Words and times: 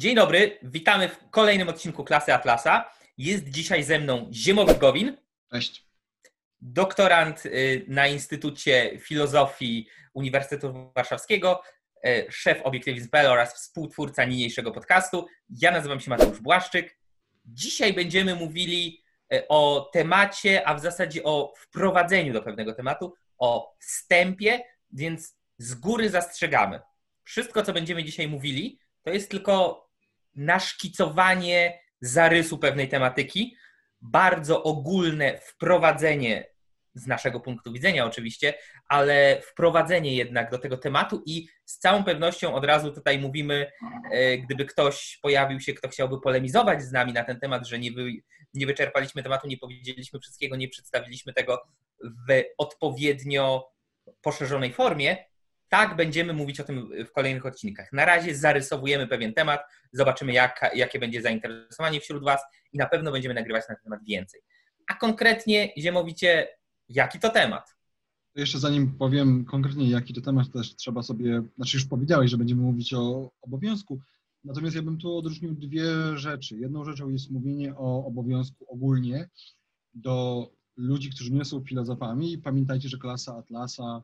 Dzień 0.00 0.14
dobry, 0.14 0.58
witamy 0.62 1.08
w 1.08 1.30
kolejnym 1.30 1.68
odcinku 1.68 2.04
Klasy 2.04 2.34
Atlasa. 2.34 2.92
Jest 3.18 3.48
dzisiaj 3.48 3.84
ze 3.84 3.98
mną 3.98 4.30
Ziemowit 4.32 4.78
Gowin. 4.78 5.16
Cześć. 5.52 5.86
Doktorant 6.60 7.46
y, 7.46 7.84
na 7.88 8.06
Instytucie 8.06 8.98
Filozofii 8.98 9.86
Uniwersytetu 10.14 10.92
Warszawskiego, 10.96 11.62
y, 12.06 12.26
szef 12.30 12.62
Obiektywizm.pl 12.62 13.26
oraz 13.26 13.54
współtwórca 13.54 14.24
niniejszego 14.24 14.72
podcastu. 14.72 15.26
Ja 15.50 15.70
nazywam 15.70 16.00
się 16.00 16.10
Mateusz 16.10 16.40
Błaszczyk. 16.40 16.98
Dzisiaj 17.44 17.92
będziemy 17.92 18.34
mówili 18.34 19.02
y, 19.34 19.48
o 19.48 19.90
temacie, 19.92 20.68
a 20.68 20.74
w 20.74 20.80
zasadzie 20.80 21.24
o 21.24 21.54
wprowadzeniu 21.56 22.32
do 22.32 22.42
pewnego 22.42 22.74
tematu, 22.74 23.14
o 23.38 23.76
wstępie, 23.80 24.62
więc 24.92 25.36
z 25.58 25.74
góry 25.74 26.10
zastrzegamy. 26.10 26.80
Wszystko, 27.24 27.62
co 27.62 27.72
będziemy 27.72 28.04
dzisiaj 28.04 28.28
mówili, 28.28 28.78
to 29.02 29.10
jest 29.10 29.30
tylko 29.30 29.89
naszkicowanie 30.34 31.80
zarysu 32.00 32.58
pewnej 32.58 32.88
tematyki, 32.88 33.56
bardzo 34.00 34.62
ogólne 34.62 35.38
wprowadzenie 35.38 36.50
z 36.94 37.06
naszego 37.06 37.40
punktu 37.40 37.72
widzenia 37.72 38.06
oczywiście, 38.06 38.54
ale 38.88 39.42
wprowadzenie 39.42 40.14
jednak 40.14 40.50
do 40.50 40.58
tego 40.58 40.76
tematu 40.76 41.22
i 41.26 41.48
z 41.64 41.78
całą 41.78 42.04
pewnością 42.04 42.54
od 42.54 42.64
razu 42.64 42.92
tutaj 42.92 43.18
mówimy, 43.18 43.70
e, 44.12 44.38
gdyby 44.38 44.64
ktoś 44.64 45.18
pojawił 45.22 45.60
się, 45.60 45.74
kto 45.74 45.88
chciałby 45.88 46.20
polemizować 46.20 46.82
z 46.82 46.92
nami 46.92 47.12
na 47.12 47.24
ten 47.24 47.40
temat, 47.40 47.66
że 47.66 47.78
nie, 47.78 47.92
wy, 47.92 48.10
nie 48.54 48.66
wyczerpaliśmy 48.66 49.22
tematu, 49.22 49.48
nie 49.48 49.58
powiedzieliśmy 49.58 50.20
wszystkiego, 50.20 50.56
nie 50.56 50.68
przedstawiliśmy 50.68 51.32
tego 51.32 51.62
w 52.28 52.42
odpowiednio 52.58 53.70
poszerzonej 54.22 54.72
formie, 54.72 55.29
tak, 55.70 55.96
będziemy 55.96 56.32
mówić 56.32 56.60
o 56.60 56.64
tym 56.64 56.90
w 57.06 57.12
kolejnych 57.12 57.46
odcinkach. 57.46 57.92
Na 57.92 58.04
razie 58.04 58.36
zarysowujemy 58.36 59.06
pewien 59.06 59.34
temat, 59.34 59.60
zobaczymy, 59.92 60.32
jak, 60.32 60.70
jakie 60.74 60.98
będzie 60.98 61.22
zainteresowanie 61.22 62.00
wśród 62.00 62.24
Was 62.24 62.40
i 62.72 62.78
na 62.78 62.86
pewno 62.86 63.12
będziemy 63.12 63.34
nagrywać 63.34 63.68
na 63.68 63.74
ten 63.74 63.84
temat 63.84 64.04
więcej. 64.04 64.40
A 64.86 64.94
konkretnie, 64.94 65.72
Ziemowicie, 65.78 66.48
jaki 66.88 67.18
to 67.18 67.30
temat? 67.30 67.76
Jeszcze 68.34 68.58
zanim 68.58 68.98
powiem 68.98 69.44
konkretnie, 69.44 69.90
jaki 69.90 70.14
to 70.14 70.20
temat, 70.20 70.52
też 70.52 70.76
trzeba 70.76 71.02
sobie, 71.02 71.42
znaczy 71.56 71.76
już 71.76 71.86
powiedziałeś, 71.86 72.30
że 72.30 72.38
będziemy 72.38 72.62
mówić 72.62 72.94
o 72.94 73.30
obowiązku, 73.42 74.00
natomiast 74.44 74.76
ja 74.76 74.82
bym 74.82 74.98
tu 74.98 75.16
odróżnił 75.16 75.54
dwie 75.54 75.86
rzeczy. 76.14 76.56
Jedną 76.56 76.84
rzeczą 76.84 77.10
jest 77.10 77.30
mówienie 77.30 77.74
o 77.76 78.06
obowiązku 78.06 78.64
ogólnie 78.68 79.28
do 79.94 80.46
ludzi, 80.76 81.10
którzy 81.10 81.32
nie 81.32 81.44
są 81.44 81.64
filozofami. 81.64 82.38
Pamiętajcie, 82.38 82.88
że 82.88 82.98
klasa 82.98 83.36
Atlasa 83.36 84.02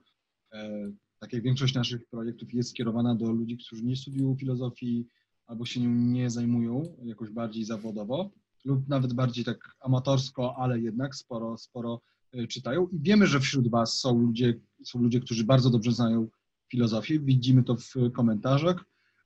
e, 0.52 0.90
tak 1.26 1.32
jak 1.32 1.42
większość 1.42 1.74
naszych 1.74 2.06
projektów 2.06 2.54
jest 2.54 2.70
skierowana 2.70 3.14
do 3.14 3.32
ludzi, 3.32 3.58
którzy 3.58 3.84
nie 3.84 3.96
studiują 3.96 4.36
filozofii 4.36 5.06
albo 5.46 5.66
się 5.66 5.80
nią 5.80 5.90
nie 5.90 6.30
zajmują 6.30 6.96
jakoś 7.04 7.30
bardziej 7.30 7.64
zawodowo 7.64 8.30
lub 8.64 8.88
nawet 8.88 9.12
bardziej 9.12 9.44
tak 9.44 9.76
amatorsko, 9.80 10.56
ale 10.58 10.80
jednak 10.80 11.14
sporo, 11.14 11.58
sporo 11.58 12.00
e, 12.32 12.46
czytają. 12.46 12.88
I 12.88 13.00
wiemy, 13.00 13.26
że 13.26 13.40
wśród 13.40 13.68
Was 13.68 13.98
są 13.98 14.18
ludzie, 14.20 14.60
są 14.84 15.02
ludzie, 15.02 15.20
którzy 15.20 15.44
bardzo 15.44 15.70
dobrze 15.70 15.92
znają 15.92 16.28
filozofię. 16.70 17.18
Widzimy 17.20 17.62
to 17.62 17.76
w 17.76 18.12
komentarzach, 18.12 18.84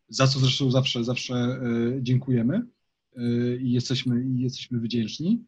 za 0.09 0.27
co 0.27 0.39
zresztą 0.39 0.71
zawsze, 0.71 1.05
zawsze 1.05 1.35
e, 1.35 1.61
dziękujemy 2.03 2.63
e, 3.17 3.57
i 3.57 3.73
jesteśmy, 3.73 4.25
i 4.25 4.41
jesteśmy 4.41 4.81
wdzięczni. 4.81 5.45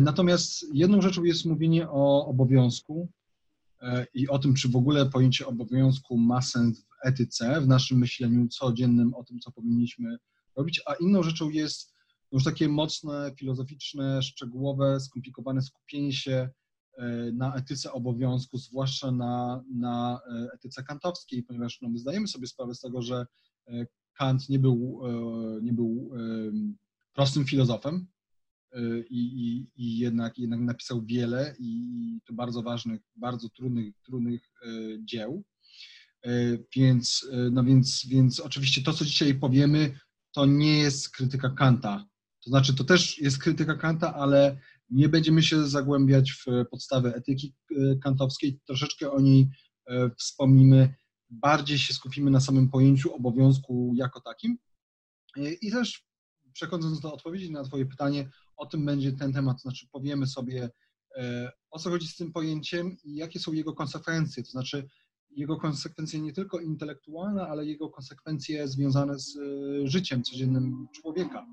Natomiast 0.00 0.74
jedną 0.74 1.00
rzeczą 1.02 1.24
jest 1.24 1.44
mówienie 1.44 1.90
o 1.90 2.26
obowiązku, 2.26 3.08
i 4.14 4.28
o 4.28 4.38
tym, 4.38 4.54
czy 4.54 4.68
w 4.68 4.76
ogóle 4.76 5.06
pojęcie 5.06 5.46
obowiązku 5.46 6.18
ma 6.18 6.42
sens 6.42 6.80
w 6.80 7.06
etyce, 7.08 7.60
w 7.60 7.68
naszym 7.68 7.98
myśleniu 7.98 8.48
codziennym 8.48 9.14
o 9.14 9.24
tym, 9.24 9.40
co 9.40 9.52
powinniśmy 9.52 10.16
robić, 10.56 10.82
a 10.86 10.94
inną 10.94 11.22
rzeczą 11.22 11.50
jest 11.50 11.94
już 12.32 12.44
takie 12.44 12.68
mocne, 12.68 13.32
filozoficzne, 13.38 14.22
szczegółowe, 14.22 15.00
skomplikowane 15.00 15.62
skupienie 15.62 16.12
się 16.12 16.50
e, 16.98 17.32
na 17.32 17.54
etyce 17.54 17.92
obowiązku, 17.92 18.58
zwłaszcza 18.58 19.10
na, 19.10 19.64
na 19.74 20.20
e, 20.30 20.48
etyce 20.54 20.82
kantowskiej, 20.82 21.42
ponieważ 21.42 21.78
no, 21.82 21.88
my 21.88 21.98
zdajemy 21.98 22.28
sobie 22.28 22.46
sprawę 22.46 22.74
z 22.74 22.80
tego, 22.80 23.02
że 23.02 23.26
Kant 24.18 24.48
nie 24.48 24.58
był, 24.58 25.00
nie 25.62 25.72
był 25.72 26.10
prostym 27.12 27.44
filozofem, 27.44 28.06
i, 29.10 29.18
i, 29.18 29.70
i 29.76 29.98
jednak, 29.98 30.38
jednak 30.38 30.60
napisał 30.60 31.04
wiele 31.04 31.54
i 31.58 32.20
to 32.26 32.32
bardzo 32.32 32.62
ważnych, 32.62 33.00
bardzo 33.16 33.48
trudnych, 33.48 33.94
trudnych 34.02 34.42
e, 34.62 34.68
dzieł. 35.04 35.44
E, 36.24 36.30
więc, 36.76 37.28
no 37.52 37.64
więc, 37.64 38.06
więc 38.08 38.40
oczywiście 38.40 38.82
to, 38.82 38.92
co 38.92 39.04
dzisiaj 39.04 39.34
powiemy, 39.34 39.98
to 40.32 40.46
nie 40.46 40.78
jest 40.78 41.10
krytyka 41.10 41.50
Kanta. 41.50 42.06
To 42.44 42.50
znaczy, 42.50 42.74
to 42.74 42.84
też 42.84 43.18
jest 43.18 43.38
krytyka 43.38 43.74
Kanta, 43.74 44.14
ale 44.14 44.60
nie 44.90 45.08
będziemy 45.08 45.42
się 45.42 45.68
zagłębiać 45.68 46.32
w 46.32 46.44
podstawę 46.70 47.14
etyki 47.14 47.54
kantowskiej. 48.02 48.60
Troszeczkę 48.66 49.10
o 49.10 49.20
niej 49.20 49.48
wspomnimy. 50.18 50.94
Bardziej 51.30 51.78
się 51.78 51.94
skupimy 51.94 52.30
na 52.30 52.40
samym 52.40 52.70
pojęciu 52.70 53.14
obowiązku 53.14 53.92
jako 53.96 54.20
takim. 54.20 54.58
I 55.60 55.70
też 55.70 56.06
przechodząc 56.52 57.00
do 57.00 57.14
odpowiedzi 57.14 57.52
na 57.52 57.64
Twoje 57.64 57.86
pytanie, 57.86 58.30
o 58.56 58.66
tym 58.66 58.86
będzie 58.86 59.12
ten 59.12 59.32
temat, 59.32 59.60
znaczy 59.60 59.86
powiemy 59.92 60.26
sobie, 60.26 60.70
e, 61.16 61.52
o 61.70 61.78
co 61.78 61.90
chodzi 61.90 62.08
z 62.08 62.16
tym 62.16 62.32
pojęciem 62.32 62.96
i 63.04 63.14
jakie 63.14 63.38
są 63.38 63.52
jego 63.52 63.72
konsekwencje, 63.72 64.42
to 64.42 64.50
znaczy 64.50 64.88
jego 65.30 65.56
konsekwencje 65.56 66.20
nie 66.20 66.32
tylko 66.32 66.60
intelektualne, 66.60 67.46
ale 67.46 67.64
jego 67.64 67.90
konsekwencje 67.90 68.68
związane 68.68 69.18
z 69.18 69.36
e, 69.36 69.40
życiem 69.88 70.22
codziennym 70.22 70.86
człowieka. 70.94 71.46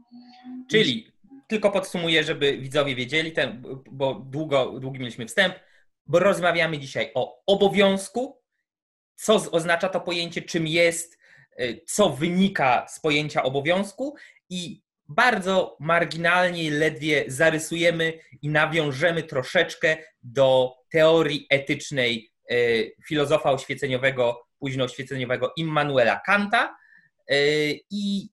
Czyli 0.70 1.08
tylko 1.48 1.72
podsumuję, 1.72 2.24
żeby 2.24 2.58
widzowie 2.58 2.96
wiedzieli, 2.96 3.32
ten, 3.32 3.64
bo 3.92 4.26
długo, 4.30 4.80
długi 4.80 5.00
mieliśmy 5.00 5.26
wstęp, 5.26 5.56
bo 6.06 6.20
rozmawiamy 6.20 6.80
dzisiaj 6.80 7.12
o 7.16 7.44
obowiązku, 7.46 8.38
co 9.16 9.52
oznacza 9.52 9.90
to 9.90 10.02
pojęcie, 10.02 10.42
czym 10.42 10.68
jest, 10.68 11.18
e, 11.58 11.86
co 11.86 12.10
wynika 12.10 12.88
z 12.90 13.00
pojęcia 13.00 13.44
obowiązku 13.44 14.16
i 14.50 14.83
bardzo 15.08 15.78
marginalnie, 15.80 16.72
ledwie 16.72 17.24
zarysujemy 17.28 18.14
i 18.42 18.50
nawiążemy 18.50 19.24
troszeczkę 19.24 19.98
do 20.24 20.76
teorii 20.92 21.48
etycznej 21.50 22.32
e, 22.50 22.56
filozofa 23.08 23.52
oświeceniowego, 23.52 24.48
późno 24.60 24.84
oświeceniowego 24.84 25.54
Immanuela 25.58 26.22
Kanta 26.26 26.78
e, 27.28 27.36
i 27.90 28.30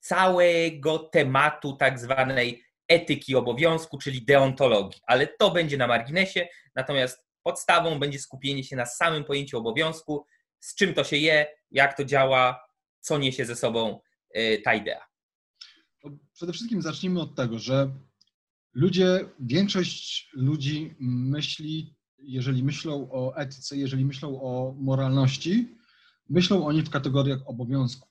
całego 0.00 0.98
tematu 0.98 1.76
tak 1.76 1.98
zwanej 1.98 2.64
etyki 2.88 3.36
obowiązku, 3.36 3.98
czyli 3.98 4.24
deontologii. 4.24 5.00
Ale 5.06 5.26
to 5.26 5.50
będzie 5.50 5.76
na 5.76 5.86
marginesie, 5.86 6.48
natomiast 6.74 7.24
podstawą 7.42 7.98
będzie 7.98 8.18
skupienie 8.18 8.64
się 8.64 8.76
na 8.76 8.86
samym 8.86 9.24
pojęciu 9.24 9.58
obowiązku, 9.58 10.26
z 10.60 10.74
czym 10.74 10.94
to 10.94 11.04
się 11.04 11.16
je, 11.16 11.46
jak 11.70 11.96
to 11.96 12.04
działa, 12.04 12.68
co 13.00 13.18
niesie 13.18 13.44
ze 13.44 13.56
sobą 13.56 14.00
e, 14.34 14.58
ta 14.58 14.74
idea 14.74 15.11
przede 16.42 16.52
wszystkim 16.52 16.82
zacznijmy 16.82 17.20
od 17.20 17.34
tego, 17.34 17.58
że 17.58 17.90
ludzie, 18.74 19.28
większość 19.40 20.30
ludzi 20.34 20.94
myśli, 21.00 21.96
jeżeli 22.18 22.64
myślą 22.64 23.08
o 23.10 23.36
etyce, 23.36 23.76
jeżeli 23.76 24.04
myślą 24.04 24.42
o 24.42 24.74
moralności, 24.78 25.76
myślą 26.28 26.66
o 26.66 26.72
niej 26.72 26.82
w 26.82 26.90
kategoriach 26.90 27.38
obowiązku. 27.46 28.08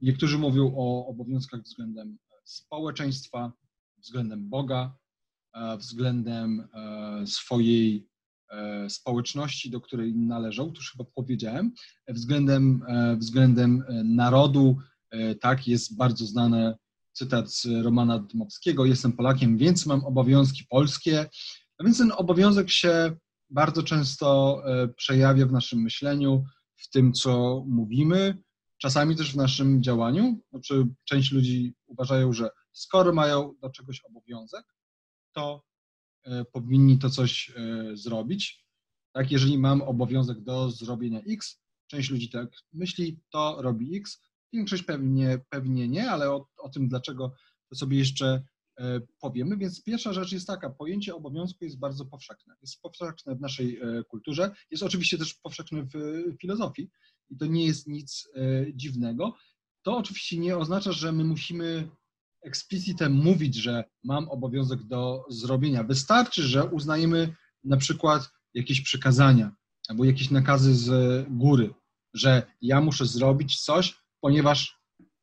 Niektórzy 0.00 0.38
mówią 0.38 0.74
o 0.76 1.06
obowiązkach 1.06 1.62
względem 1.62 2.18
społeczeństwa, 2.44 3.52
względem 3.98 4.48
Boga, 4.48 4.98
e, 5.54 5.76
względem 5.76 6.68
e, 6.74 7.26
swojej 7.26 8.08
e, 8.50 8.90
społeczności, 8.90 9.70
do 9.70 9.80
której 9.80 10.14
należą, 10.14 10.72
to 10.72 10.76
już 10.76 10.92
chyba 10.92 11.04
powiedziałem, 11.14 11.72
względem, 12.08 12.82
względem 13.16 13.84
narodu, 14.04 14.76
tak, 15.40 15.68
jest 15.68 15.96
bardzo 15.96 16.26
znane 16.26 16.81
cytat 17.12 17.52
z 17.52 17.66
Romana 17.82 18.18
Dmowskiego, 18.18 18.84
jestem 18.84 19.12
Polakiem, 19.12 19.58
więc 19.58 19.86
mam 19.86 20.04
obowiązki 20.04 20.64
polskie. 20.70 21.28
A 21.78 21.84
więc 21.84 21.98
ten 21.98 22.12
obowiązek 22.16 22.70
się 22.70 23.16
bardzo 23.50 23.82
często 23.82 24.60
e, 24.64 24.88
przejawia 24.88 25.46
w 25.46 25.52
naszym 25.52 25.82
myśleniu, 25.82 26.44
w 26.76 26.90
tym, 26.90 27.12
co 27.12 27.64
mówimy, 27.68 28.42
czasami 28.78 29.16
też 29.16 29.32
w 29.32 29.36
naszym 29.36 29.82
działaniu. 29.82 30.40
Znaczy, 30.50 30.86
część 31.04 31.32
ludzi 31.32 31.74
uważają, 31.86 32.32
że 32.32 32.50
skoro 32.72 33.12
mają 33.12 33.54
do 33.62 33.70
czegoś 33.70 34.00
obowiązek, 34.00 34.64
to 35.32 35.64
e, 36.24 36.44
powinni 36.44 36.98
to 36.98 37.10
coś 37.10 37.50
e, 37.56 37.96
zrobić. 37.96 38.64
Tak, 39.12 39.30
jeżeli 39.30 39.58
mam 39.58 39.82
obowiązek 39.82 40.40
do 40.40 40.70
zrobienia 40.70 41.20
X, 41.28 41.62
część 41.86 42.10
ludzi 42.10 42.30
tak 42.30 42.50
myśli, 42.72 43.20
to 43.30 43.62
robi 43.62 43.96
X, 43.96 44.20
Większość 44.52 44.82
pewnie, 44.82 45.38
pewnie 45.48 45.88
nie, 45.88 46.10
ale 46.10 46.30
o, 46.30 46.48
o 46.58 46.68
tym 46.68 46.88
dlaczego 46.88 47.34
to 47.68 47.76
sobie 47.76 47.98
jeszcze 47.98 48.42
e, 48.78 49.00
powiemy. 49.20 49.56
Więc 49.56 49.82
pierwsza 49.82 50.12
rzecz 50.12 50.32
jest 50.32 50.46
taka, 50.46 50.70
pojęcie 50.70 51.14
obowiązku 51.14 51.64
jest 51.64 51.78
bardzo 51.78 52.04
powszechne. 52.04 52.54
Jest 52.62 52.80
powszechne 52.80 53.36
w 53.36 53.40
naszej 53.40 53.80
e, 53.80 54.04
kulturze, 54.04 54.50
jest 54.70 54.82
oczywiście 54.82 55.18
też 55.18 55.34
powszechne 55.34 55.82
w 55.82 56.22
filozofii 56.40 56.90
i 57.30 57.36
to 57.36 57.46
nie 57.46 57.66
jest 57.66 57.86
nic 57.88 58.28
e, 58.34 58.66
dziwnego. 58.74 59.36
to 59.82 59.96
oczywiście 59.96 60.38
nie 60.38 60.58
oznacza, 60.58 60.92
że 60.92 61.12
my 61.12 61.24
musimy 61.24 61.88
eksplicitem 62.42 63.12
mówić, 63.12 63.54
że 63.54 63.84
mam 64.04 64.28
obowiązek 64.28 64.82
do 64.82 65.24
zrobienia. 65.30 65.84
Wystarczy, 65.84 66.42
że 66.42 66.64
uznajemy 66.64 67.34
na 67.64 67.76
przykład 67.76 68.30
jakieś 68.54 68.80
przykazania 68.80 69.52
albo 69.88 70.04
jakieś 70.04 70.30
nakazy 70.30 70.74
z 70.74 70.90
góry, 71.30 71.74
że 72.14 72.42
ja 72.60 72.80
muszę 72.80 73.06
zrobić 73.06 73.60
coś, 73.60 74.01
ponieważ 74.22 74.78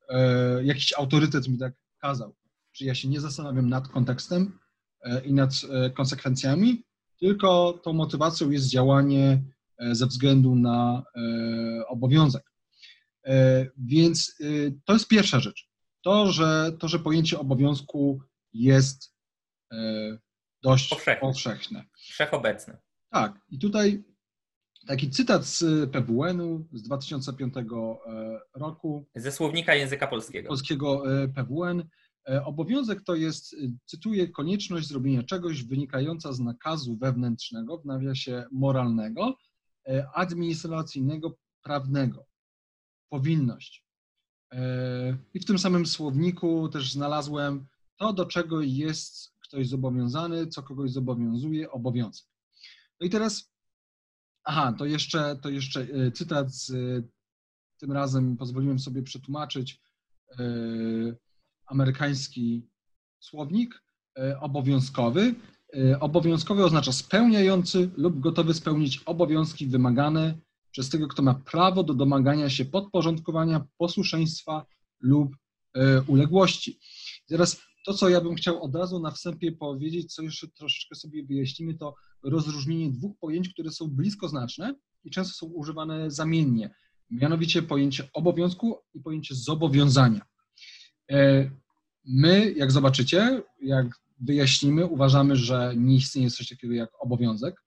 e, 0.10 0.64
jakiś 0.64 0.94
autorytet 0.94 1.48
mi 1.48 1.58
tak 1.58 1.74
kazał. 2.02 2.36
Czyli 2.72 2.88
ja 2.88 2.96
się 2.96 3.08
nie 3.08 3.22
zastanawiam 3.22 3.70
nad 3.70 3.88
kontekstem 3.88 4.60
e, 5.02 5.26
i 5.26 5.34
nad 5.34 5.52
e, 5.72 5.90
konsekwencjami, 5.90 6.84
tylko 7.20 7.80
tą 7.84 7.94
motywacją 7.94 8.50
jest 8.50 8.70
działanie 8.70 9.44
e, 9.78 9.96
ze 9.96 10.06
względu 10.08 10.56
na 10.56 11.04
e, 11.16 11.88
obowiązek. 11.88 12.52
E, 13.26 13.66
Więc 13.78 14.36
to 14.86 14.94
jest 14.94 15.08
pierwsza 15.08 15.40
rzecz. 15.40 15.70
To, 16.04 16.32
że, 16.32 16.72
to, 16.80 16.88
że 16.88 17.00
pojęcie 17.00 17.40
obowiązku 17.40 18.22
jest 18.54 19.16
dość 20.64 20.90
Powszechne. 20.90 21.22
powszechne. 21.22 21.84
Wszechobecny. 21.98 22.78
Tak, 23.10 23.42
i 23.50 23.60
tutaj 23.60 24.04
taki 24.90 25.10
cytat 25.10 25.46
z 25.46 25.92
PWN-u 25.92 26.68
z 26.74 26.84
2005 26.84 27.54
e, 27.58 27.64
roku, 28.56 29.06
Ze 29.16 29.32
słownika 29.32 29.76
języka 29.76 30.08
polskiego. 30.08 30.48
polskiego 30.48 31.14
e, 31.24 31.28
PWN. 31.28 31.84
E, 32.30 32.46
Obowiązek 32.46 33.04
to 33.04 33.16
jest, 33.16 33.54
e, 33.54 33.58
cytuję, 33.86 34.28
konieczność 34.28 34.88
zrobienia 34.88 35.24
czegoś 35.24 35.64
wynikająca 35.64 36.34
z 36.34 36.40
nakazu 36.40 36.98
wewnętrznego, 36.98 37.78
w 37.78 37.86
nawiasie 37.86 38.46
moralnego, 38.52 39.38
e, 39.88 40.08
administracyjnego, 40.14 41.38
prawnego. 41.64 42.26
Powinność. 43.10 43.86
E, 44.52 45.18
I 45.34 45.40
w 45.40 45.46
tym 45.46 45.60
samym 45.60 45.86
słowniku 45.86 46.70
też 46.70 46.94
znalazłem 46.94 47.68
to, 47.98 48.14
do 48.14 48.26
czego 48.26 48.62
jest 48.62 49.34
ktoś 49.40 49.68
zobowiązany, 49.68 50.48
co 50.48 50.64
kogoś 50.64 50.92
zobowiązuje, 50.92 51.72
obowiązek. 51.72 52.28
No 53.00 53.08
i 53.08 53.10
teraz, 53.10 53.52
aha, 54.44 54.74
to 54.78 54.86
jeszcze, 54.86 55.36
to 55.42 55.50
jeszcze 55.50 55.82
e, 55.82 56.12
cytat 56.12 56.54
z, 56.54 56.70
e, 56.70 56.76
tym 57.78 57.92
razem 57.92 58.38
pozwoliłem 58.38 58.80
sobie 58.80 59.04
przetłumaczyć 59.04 59.82
e, 60.40 60.44
amerykański 61.66 62.68
słownik 63.20 63.84
e, 64.18 64.40
obowiązkowy. 64.40 65.36
E, 65.78 66.00
Obowiązkowy 66.00 66.66
oznacza 66.66 66.92
spełniający 66.92 67.90
lub 67.98 68.20
gotowy 68.20 68.54
spełnić 68.54 69.02
obowiązki 69.06 69.68
wymagane 69.68 70.38
przez 70.72 70.90
tego, 70.90 71.08
kto 71.08 71.22
ma 71.22 71.34
prawo 71.34 71.84
do 71.84 71.94
domagania 71.94 72.50
się 72.50 72.66
podporządkowania, 72.66 73.66
posłuszeństwa 73.78 74.66
lub 75.02 75.36
e, 75.74 76.02
uległości. 76.02 76.80
Teraz 77.28 77.62
to, 77.86 77.94
co 77.94 78.10
ja 78.10 78.22
bym 78.22 78.36
chciał 78.36 78.64
od 78.64 78.76
razu 78.76 79.00
na 79.00 79.12
wstępie 79.12 79.52
powiedzieć, 79.52 80.14
co 80.14 80.22
jeszcze 80.22 80.48
troszeczkę 80.48 80.96
sobie 80.96 81.26
wyjaśnimy, 81.26 81.76
to 81.76 81.96
rozróżnienie 82.24 82.92
dwóch 82.92 83.18
pojęć, 83.20 83.50
które 83.50 83.72
są 83.72 83.88
bliskoznaczne 83.88 84.76
i 85.04 85.10
często 85.10 85.34
są 85.34 85.54
używane 85.54 86.12
zamiennie. 86.12 86.76
Mianowicie 87.10 87.62
pojęcie 87.62 88.10
obowiązku 88.14 88.78
i 88.94 89.00
pojęcie 89.00 89.36
zobowiązania. 89.36 90.22
E, 91.12 91.50
My, 92.06 92.52
jak 92.52 92.72
zobaczycie, 92.72 93.44
jak 93.62 93.88
wyjaśnimy, 94.20 94.86
uważamy, 94.86 95.36
że 95.36 95.74
nie 95.78 95.96
istnieje 95.96 96.30
coś 96.30 96.48
takiego 96.48 96.74
jak 96.74 96.90
obowiązek. 97.00 97.64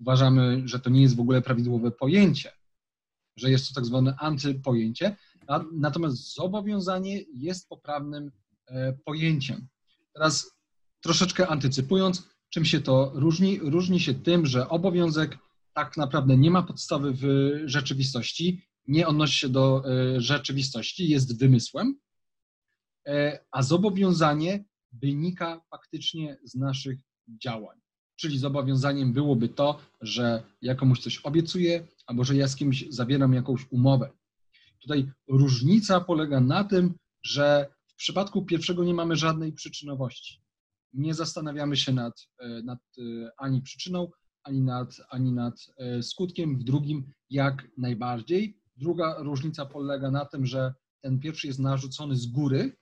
Uważamy, 0.00 0.62
że 0.64 0.80
to 0.80 0.90
nie 0.90 1.02
jest 1.02 1.16
w 1.16 1.20
ogóle 1.20 1.42
prawidłowe 1.42 1.90
pojęcie, 1.90 2.52
że 3.36 3.50
jest 3.50 3.68
to 3.68 3.74
tak 3.74 3.84
zwane 3.86 4.16
antypojęcie. 4.18 5.16
Natomiast 5.72 6.34
zobowiązanie 6.34 7.20
jest 7.34 7.68
poprawnym 7.68 8.30
pojęciem. 9.04 9.68
Teraz 10.14 10.52
troszeczkę 11.00 11.48
antycypując, 11.48 12.28
czym 12.50 12.64
się 12.64 12.80
to 12.80 13.12
różni? 13.14 13.58
Różni 13.58 14.00
się 14.00 14.14
tym, 14.14 14.46
że 14.46 14.68
obowiązek 14.68 15.38
tak 15.74 15.96
naprawdę 15.96 16.36
nie 16.36 16.50
ma 16.50 16.62
podstawy 16.62 17.12
w 17.12 17.24
rzeczywistości, 17.64 18.62
nie 18.88 19.06
odnosi 19.06 19.38
się 19.38 19.48
do 19.48 19.84
e, 19.84 20.20
rzeczywistości, 20.20 21.08
jest 21.08 21.38
wymysłem, 21.38 21.98
e, 23.06 23.38
a 23.50 23.62
zobowiązanie 23.62 24.64
wynika 24.92 25.60
faktycznie 25.70 26.38
z 26.44 26.54
naszych 26.54 26.98
działań. 27.44 27.78
Czyli 28.16 28.38
zobowiązaniem 28.38 29.12
byłoby 29.12 29.48
to, 29.48 29.80
że 30.00 30.42
ja 30.62 30.74
komuś 30.74 31.00
coś 31.00 31.18
obiecuję, 31.18 31.86
albo 32.06 32.24
że 32.24 32.36
ja 32.36 32.48
z 32.48 32.56
kimś 32.56 32.84
zawieram 32.90 33.32
jakąś 33.32 33.66
umowę. 33.70 34.10
Tutaj 34.82 35.10
różnica 35.28 36.00
polega 36.00 36.40
na 36.40 36.64
tym, 36.64 36.94
że 37.22 37.71
w 37.94 37.96
przypadku 37.96 38.44
pierwszego 38.44 38.84
nie 38.84 38.94
mamy 38.94 39.16
żadnej 39.16 39.52
przyczynowości. 39.52 40.42
Nie 40.92 41.14
zastanawiamy 41.14 41.76
się 41.76 41.92
nad, 41.92 42.28
e, 42.38 42.62
nad 42.62 42.78
e, 42.98 43.02
ani 43.38 43.62
przyczyną, 43.62 44.10
ani 44.42 44.60
nad, 44.60 44.96
ani 45.10 45.32
nad 45.32 45.54
e, 45.78 46.02
skutkiem. 46.02 46.58
W 46.58 46.64
drugim 46.64 47.12
jak 47.30 47.68
najbardziej. 47.78 48.58
Druga 48.76 49.16
różnica 49.18 49.66
polega 49.66 50.10
na 50.10 50.24
tym, 50.24 50.46
że 50.46 50.74
ten 51.00 51.20
pierwszy 51.20 51.46
jest 51.46 51.58
narzucony 51.58 52.16
z 52.16 52.26
góry. 52.26 52.76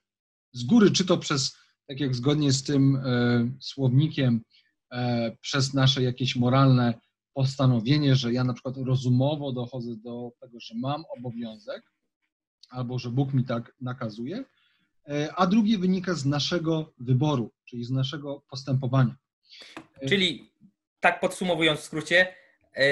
Z 0.53 0.65
góry, 0.65 0.91
czy 0.91 1.05
to 1.05 1.19
przez, 1.19 1.57
tak 1.87 2.01
jak 2.01 2.15
zgodnie 2.15 2.53
z 2.53 2.63
tym 2.63 2.97
e, 2.97 3.51
słownikiem, 3.61 4.41
e, 4.93 5.37
przez 5.41 5.75
nasze 5.75 6.03
jakieś 6.03 6.37
moralne 6.37 7.01
postanowienie, 7.35 8.17
że 8.17 8.33
ja 8.33 8.45
na 8.45 8.53
przykład 8.53 8.77
rozumowo 8.77 9.53
dochodzę 9.53 9.97
do 9.97 10.31
tego, 10.41 10.61
że 10.61 10.75
mam 10.75 11.05
obowiązek, 11.19 11.83
albo 12.71 12.99
że 12.99 13.11
Bóg 13.11 13.35
mi 13.35 13.45
tak 13.45 13.75
nakazuje, 13.81 14.45
a 15.37 15.47
drugie 15.47 15.79
wynika 15.79 16.15
z 16.15 16.27
naszego 16.27 16.93
wyboru, 16.99 17.53
czyli 17.65 17.85
z 17.85 17.91
naszego 17.91 18.43
postępowania. 18.51 19.17
Czyli 20.09 20.53
tak 21.01 21.21
podsumowując 21.21 21.81
w 21.81 21.85
skrócie, 21.85 22.35
e, 22.77 22.85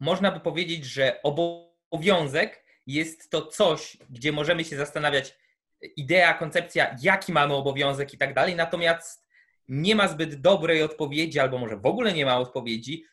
można 0.00 0.32
by 0.32 0.40
powiedzieć, 0.40 0.84
że 0.84 1.22
obowiązek 1.22 2.64
jest 2.86 3.30
to 3.30 3.46
coś, 3.46 3.96
gdzie 4.10 4.32
możemy 4.32 4.64
się 4.64 4.76
zastanawiać, 4.76 5.38
idea, 5.96 6.34
koncepcja, 6.34 6.96
jaki 7.02 7.32
mamy 7.32 7.54
obowiązek 7.54 8.14
i 8.14 8.18
tak 8.18 8.34
dalej, 8.34 8.56
natomiast 8.56 9.26
nie 9.68 9.94
ma 9.94 10.08
zbyt 10.08 10.40
dobrej 10.40 10.82
odpowiedzi, 10.82 11.38
albo 11.38 11.58
może 11.58 11.76
w 11.76 11.86
ogóle 11.86 12.12
nie 12.12 12.26
ma 12.26 12.38
odpowiedzi, 12.38 13.04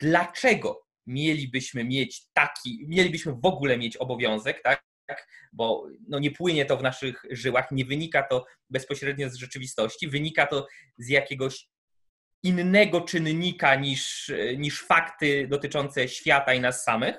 dlaczego 0.00 0.86
mielibyśmy 1.06 1.84
mieć 1.84 2.26
taki, 2.32 2.84
mielibyśmy 2.88 3.32
w 3.32 3.46
ogóle 3.46 3.78
mieć 3.78 3.96
obowiązek, 3.96 4.62
tak? 4.62 4.82
Bo 5.52 5.86
no 6.08 6.18
nie 6.18 6.30
płynie 6.30 6.66
to 6.66 6.76
w 6.76 6.82
naszych 6.82 7.22
żyłach, 7.30 7.70
nie 7.70 7.84
wynika 7.84 8.22
to 8.22 8.44
bezpośrednio 8.70 9.30
z 9.30 9.34
rzeczywistości, 9.34 10.08
wynika 10.08 10.46
to 10.46 10.66
z 10.98 11.08
jakiegoś 11.08 11.68
innego 12.42 13.00
czynnika 13.00 13.74
niż, 13.74 14.32
niż 14.56 14.82
fakty 14.82 15.48
dotyczące 15.48 16.08
świata 16.08 16.54
i 16.54 16.60
nas 16.60 16.84
samych. 16.84 17.16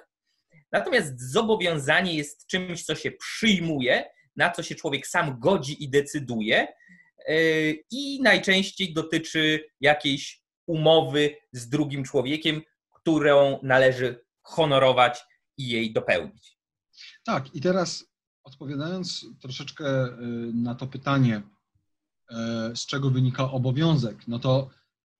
Natomiast 0.71 1.31
zobowiązanie 1.31 2.13
jest 2.13 2.47
czymś, 2.47 2.83
co 2.83 2.95
się 2.95 3.11
przyjmuje, 3.11 4.05
na 4.35 4.51
co 4.51 4.63
się 4.63 4.75
człowiek 4.75 5.07
sam 5.07 5.39
godzi 5.39 5.83
i 5.83 5.89
decyduje, 5.89 6.67
yy, 7.27 7.83
i 7.91 8.21
najczęściej 8.21 8.93
dotyczy 8.93 9.65
jakiejś 9.81 10.41
umowy 10.67 11.35
z 11.51 11.69
drugim 11.69 12.03
człowiekiem, 12.03 12.61
którą 12.91 13.59
należy 13.63 14.25
honorować 14.41 15.19
i 15.57 15.69
jej 15.69 15.93
dopełnić. 15.93 16.54
Tak, 17.25 17.55
i 17.55 17.61
teraz 17.61 18.05
odpowiadając 18.43 19.25
troszeczkę 19.41 20.07
y, 20.07 20.53
na 20.53 20.75
to 20.75 20.87
pytanie, 20.87 21.41
y, 21.41 22.35
z 22.75 22.85
czego 22.85 23.09
wynika 23.09 23.51
obowiązek, 23.51 24.27
no 24.27 24.39
to 24.39 24.69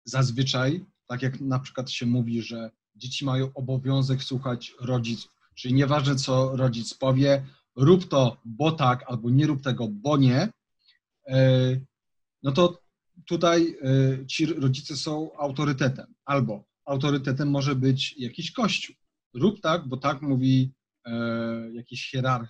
zazwyczaj, 0.04 0.86
tak 1.08 1.22
jak 1.22 1.42
na 1.42 1.60
przykład 1.60 1.92
się 1.92 2.06
mówi, 2.06 2.42
że 2.42 2.72
dzieci 2.96 3.26
mają 3.26 3.54
obowiązek 3.54 4.24
słuchać 4.24 4.74
rodziców, 4.80 5.32
czyli 5.56 5.74
nieważne 5.74 6.16
co 6.16 6.56
rodzic 6.56 6.94
powie, 6.94 7.46
rób 7.76 8.08
to, 8.08 8.38
bo 8.46 8.72
tak, 8.72 9.04
albo 9.08 9.30
nie 9.30 9.48
rób 9.48 9.62
tego, 9.62 9.88
bo 9.88 10.18
nie, 10.18 10.50
y, 11.30 11.86
no 12.44 12.52
to 12.52 12.82
tutaj 13.26 13.78
ci 14.28 14.46
rodzice 14.46 14.98
są 14.98 15.38
autorytetem, 15.38 16.14
albo 16.26 16.64
autorytetem 16.86 17.50
może 17.50 17.76
być 17.76 18.16
jakiś 18.18 18.52
kościół. 18.52 18.96
Rób 19.34 19.62
tak, 19.62 19.88
bo 19.88 19.98
tak 19.98 20.22
mówi 20.22 20.72
jakiś 21.74 22.12
hierarch, 22.12 22.50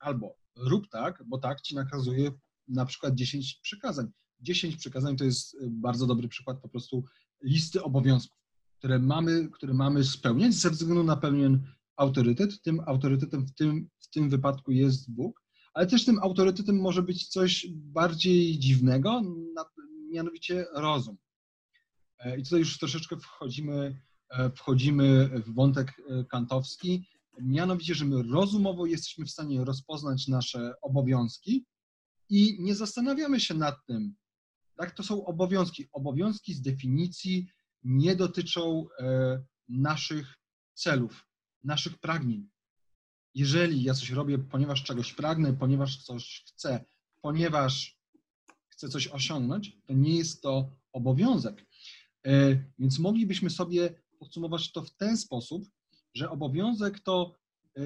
albo 0.00 0.36
rób 0.56 0.88
tak, 0.88 1.22
bo 1.26 1.38
tak 1.38 1.60
ci 1.60 1.74
nakazuje 1.74 2.30
na 2.68 2.86
przykład 2.86 3.14
10 3.14 3.60
przykazań. 3.62 4.06
10 4.40 4.76
przykazań 4.76 5.16
to 5.16 5.24
jest 5.24 5.56
bardzo 5.70 6.06
dobry 6.06 6.28
przykład 6.28 6.60
po 6.60 6.68
prostu 6.68 7.04
listy 7.42 7.82
obowiązków, 7.82 8.38
które 8.78 8.98
mamy, 8.98 9.48
które 9.48 9.74
mamy 9.74 10.04
spełniać 10.04 10.54
ze 10.54 10.70
względu 10.70 11.04
na 11.04 11.16
pewien 11.16 11.62
autorytet. 11.96 12.62
Tym 12.62 12.80
autorytetem 12.86 13.46
w 13.46 13.54
tym, 13.54 13.88
w 14.00 14.08
tym 14.08 14.30
wypadku 14.30 14.72
jest 14.72 15.12
Bóg, 15.12 15.42
ale 15.74 15.86
też 15.86 16.04
tym 16.04 16.18
autorytetem 16.18 16.80
może 16.80 17.02
być 17.02 17.28
coś 17.28 17.66
bardziej 17.70 18.58
dziwnego, 18.58 19.22
mianowicie 20.12 20.66
rozum. 20.74 21.16
I 22.38 22.42
tutaj 22.42 22.58
już 22.58 22.78
troszeczkę 22.78 23.16
wchodzimy, 23.16 24.02
wchodzimy 24.56 25.28
w 25.28 25.54
wątek 25.54 26.02
kantowski, 26.30 27.08
mianowicie, 27.42 27.94
że 27.94 28.04
my 28.04 28.22
rozumowo 28.22 28.86
jesteśmy 28.86 29.24
w 29.24 29.30
stanie 29.30 29.64
rozpoznać 29.64 30.28
nasze 30.28 30.72
obowiązki 30.82 31.66
i 32.28 32.62
nie 32.62 32.74
zastanawiamy 32.74 33.40
się 33.40 33.54
nad 33.54 33.86
tym, 33.86 34.14
tak, 34.76 34.94
to 34.94 35.02
są 35.02 35.26
obowiązki. 35.26 35.88
Obowiązki 35.92 36.54
z 36.54 36.60
definicji 36.60 37.46
nie 37.84 38.16
dotyczą 38.16 38.86
e, 39.00 39.42
naszych 39.68 40.38
celów, 40.74 41.26
naszych 41.64 41.98
pragnień. 41.98 42.48
Jeżeli 43.34 43.82
ja 43.82 43.94
coś 43.94 44.10
robię, 44.10 44.38
ponieważ 44.38 44.82
czegoś 44.82 45.14
pragnę, 45.14 45.52
ponieważ 45.52 46.04
coś 46.04 46.44
chcę, 46.46 46.84
ponieważ 47.20 47.98
chcę 48.68 48.88
coś 48.88 49.08
osiągnąć, 49.08 49.78
to 49.86 49.92
nie 49.92 50.16
jest 50.16 50.42
to 50.42 50.70
obowiązek. 50.92 51.66
E, 52.26 52.64
więc 52.78 52.98
moglibyśmy 52.98 53.50
sobie 53.50 54.02
podsumować 54.18 54.72
to 54.72 54.82
w 54.82 54.96
ten 54.96 55.16
sposób, 55.16 55.68
że 56.14 56.30
obowiązek 56.30 57.00
to 57.00 57.38
e, 57.76 57.82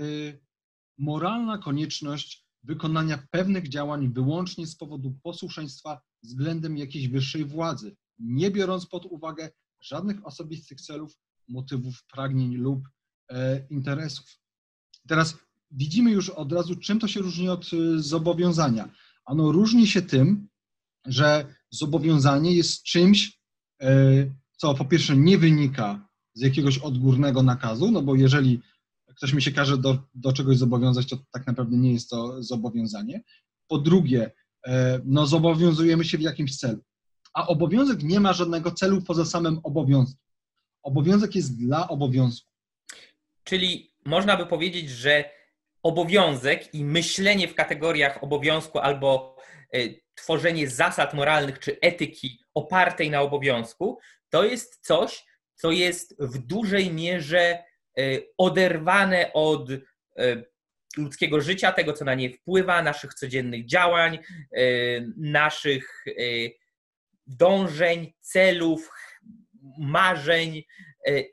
moralna 0.99 1.59
konieczność 1.59 2.47
wykonania 2.63 3.27
pewnych 3.31 3.69
działań 3.69 4.13
wyłącznie 4.13 4.67
z 4.67 4.77
powodu 4.77 5.19
posłuszeństwa 5.23 6.01
względem 6.23 6.77
jakiejś 6.77 7.09
wyższej 7.09 7.45
władzy, 7.45 7.97
nie 8.19 8.51
biorąc 8.51 8.87
pod 8.87 9.07
uwagę 9.07 9.51
żadnych 9.81 10.27
osobistych 10.27 10.81
celów, 10.81 11.19
motywów, 11.49 12.05
pragnień 12.13 12.55
lub 12.57 12.89
e, 13.31 13.67
interesów. 13.71 14.27
Teraz 15.09 15.39
widzimy 15.71 16.11
już 16.11 16.31
od 16.31 16.53
razu, 16.53 16.77
czym 16.77 17.01
to 17.01 17.09
się 17.09 17.21
różni 17.21 17.49
od 17.49 17.65
e, 17.65 18.03
zobowiązania. 18.03 18.93
Ono 19.25 19.53
różni 19.53 19.87
się 19.87 20.03
tym, 20.03 20.49
że 21.07 21.55
zobowiązanie 21.71 22.53
jest 22.53 22.83
czymś, 22.83 23.41
e, 23.83 24.35
co 24.57 24.75
po 24.75 24.85
pierwsze 24.85 25.17
nie 25.17 25.39
wynika 25.39 26.09
z 26.35 26.41
jakiegoś 26.41 26.79
odgórnego 26.79 27.43
nakazu, 27.43 27.91
no 27.91 28.03
bo 28.03 28.15
jeżeli 28.15 28.61
ktoś 29.17 29.33
mi 29.33 29.43
się 29.43 29.53
każe 29.53 29.79
do, 29.79 29.99
do 30.15 30.33
czegoś 30.33 30.57
zobowiązać, 30.57 31.09
to 31.09 31.19
tak 31.33 31.47
naprawdę 31.47 31.77
nie 31.77 31.93
jest 31.93 32.11
to 32.11 32.43
zobowiązanie. 32.43 33.23
Po 33.69 33.79
drugie, 33.79 34.31
e, 34.67 35.01
no 35.05 35.27
zobowiązujemy 35.27 36.05
się 36.05 36.19
w 36.19 36.23
jakimś 36.23 36.57
celu, 36.57 36.79
a 37.35 37.47
obowiązek 37.47 38.03
nie 38.03 38.21
ma 38.21 38.33
żadnego 38.33 38.71
celu 38.71 39.03
poza 39.03 39.25
samym 39.25 39.61
obowiązkiem. 39.63 40.19
Obowiązek 40.83 41.35
jest 41.35 41.59
dla 41.59 41.89
obowiązku. 41.89 42.49
Czyli 43.45 43.93
można 44.05 44.37
by 44.37 44.47
powiedzieć, 44.47 44.91
że 44.91 45.25
obowiązek 45.83 46.75
i 46.75 46.85
myślenie 46.85 47.49
w 47.49 47.55
kategoriach 47.55 48.25
obowiązku 48.25 48.79
albo 48.79 49.37
e, 49.75 49.79
tworzenie 50.15 50.71
zasad 50.71 51.15
moralnych 51.15 51.59
czy 51.59 51.81
etyki 51.81 52.39
opartej 52.55 53.11
na 53.11 53.21
obowiązku, 53.21 53.99
to 54.31 54.45
jest 54.45 54.87
coś, 54.87 55.25
co 55.55 55.71
jest 55.71 56.15
w 56.19 56.39
dużej 56.39 56.93
mierze 56.93 57.65
E, 57.99 58.19
oderwane 58.39 59.33
od 59.33 59.71
e, 59.71 59.81
ludzkiego 60.97 61.41
życia, 61.41 61.73
tego, 61.73 61.93
co 61.93 62.05
na 62.05 62.15
nie 62.15 62.31
wpływa, 62.31 62.83
naszych 62.83 63.15
codziennych 63.15 63.67
działań, 63.67 64.19
e, 64.57 64.61
naszych 65.17 66.05
dążeń, 67.27 68.13
celów, 68.21 68.91
marzeń 69.79 70.63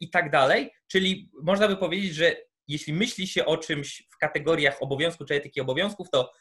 i 0.02 0.10
tak 0.10 0.32
dalej. 0.32 0.72
Czyli 0.88 1.32
można 1.44 1.68
by 1.68 1.78
powiedzieć, 1.78 2.16
że 2.16 2.36
jeśli 2.68 2.94
myśli 2.94 3.28
się 3.28 3.46
o 3.46 3.58
czymś 3.58 4.08
w 4.12 4.18
kategoriach 4.18 4.82
obowiązku 4.82 5.26
czy 5.26 5.36
etyki 5.36 5.62
obowiązków, 5.62 6.10
to 6.10 6.34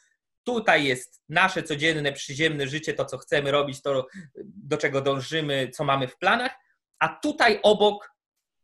tutaj 0.43 0.85
jest 0.85 1.23
nasze 1.29 1.63
codzienne, 1.63 2.13
przyziemne 2.13 2.67
życie, 2.67 2.93
to 2.93 3.05
co 3.05 3.17
chcemy 3.17 3.51
robić, 3.51 3.81
to 3.81 4.07
do 4.45 4.77
czego 4.77 5.01
dążymy, 5.01 5.69
co 5.73 5.83
mamy 5.83 6.07
w 6.07 6.17
planach, 6.17 6.51
a 6.99 7.07
tutaj 7.07 7.59
obok 7.63 8.19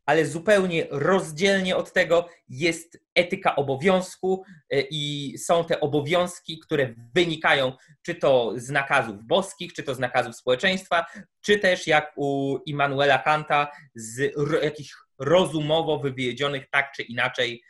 ale 0.05 0.25
zupełnie 0.25 0.87
rozdzielnie 0.91 1.77
od 1.77 1.93
tego 1.93 2.29
jest 2.49 2.99
etyka 3.15 3.55
obowiązku 3.55 4.43
e, 4.69 4.81
i 4.81 5.33
są 5.37 5.65
te 5.65 5.79
obowiązki, 5.79 6.59
które 6.59 6.93
wynikają 7.13 7.73
czy 8.01 8.15
to 8.15 8.53
z 8.55 8.69
nakazów 8.69 9.23
boskich, 9.23 9.73
czy 9.73 9.83
to 9.83 9.95
z 9.95 9.99
nakazów 9.99 10.35
społeczeństwa, 10.35 11.05
czy 11.41 11.59
też 11.59 11.87
jak 11.87 12.13
u 12.15 12.57
Immanuela 12.65 13.17
Kanta 13.19 13.67
z 13.95 14.33
jakichś 14.63 14.93
rozumowo 15.19 15.99
wywiedzionych 15.99 16.69
tak 16.69 16.91
czy 16.95 17.03
inaczej 17.03 17.63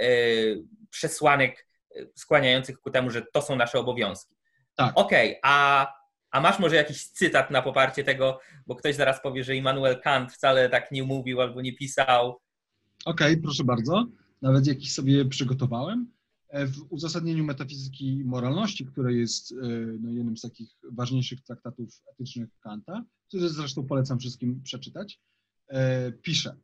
e, 0.00 0.06
przesłanek 0.90 1.68
e, 1.96 2.00
skłaniających 2.14 2.78
ku 2.78 2.90
temu, 2.90 3.10
że 3.10 3.22
to 3.32 3.42
są 3.42 3.56
nasze 3.56 3.78
obowiązki. 3.78 4.34
Tak. 4.74 4.92
Okej, 4.94 5.28
okay, 5.28 5.40
a 5.42 5.86
a 6.32 6.40
masz 6.40 6.58
może 6.58 6.76
jakiś 6.76 7.06
cytat 7.06 7.50
na 7.50 7.62
poparcie 7.62 8.04
tego, 8.04 8.40
bo 8.66 8.76
ktoś 8.76 8.96
zaraz 8.96 9.22
powie, 9.22 9.44
że 9.44 9.56
Immanuel 9.56 10.00
Kant 10.00 10.32
wcale 10.32 10.68
tak 10.68 10.92
nie 10.92 11.02
mówił 11.02 11.40
albo 11.40 11.60
nie 11.60 11.72
pisał. 11.72 12.28
Okej, 13.04 13.32
okay, 13.32 13.42
proszę 13.42 13.64
bardzo. 13.64 14.06
Nawet 14.42 14.66
jakiś 14.66 14.92
sobie 14.92 15.24
przygotowałem. 15.24 16.12
E, 16.48 16.66
w 16.66 16.92
uzasadnieniu 16.92 17.44
metafizyki 17.44 18.22
moralności, 18.24 18.86
które 18.86 19.14
jest 19.14 19.52
e, 19.52 19.56
no, 20.00 20.10
jednym 20.10 20.36
z 20.36 20.40
takich 20.40 20.70
ważniejszych 20.92 21.42
traktatów 21.42 22.02
etycznych 22.12 22.48
Kanta, 22.60 23.04
który 23.28 23.48
zresztą 23.48 23.86
polecam 23.86 24.18
wszystkim 24.18 24.62
przeczytać, 24.62 25.20
e, 25.68 26.12
pisze: 26.12 26.56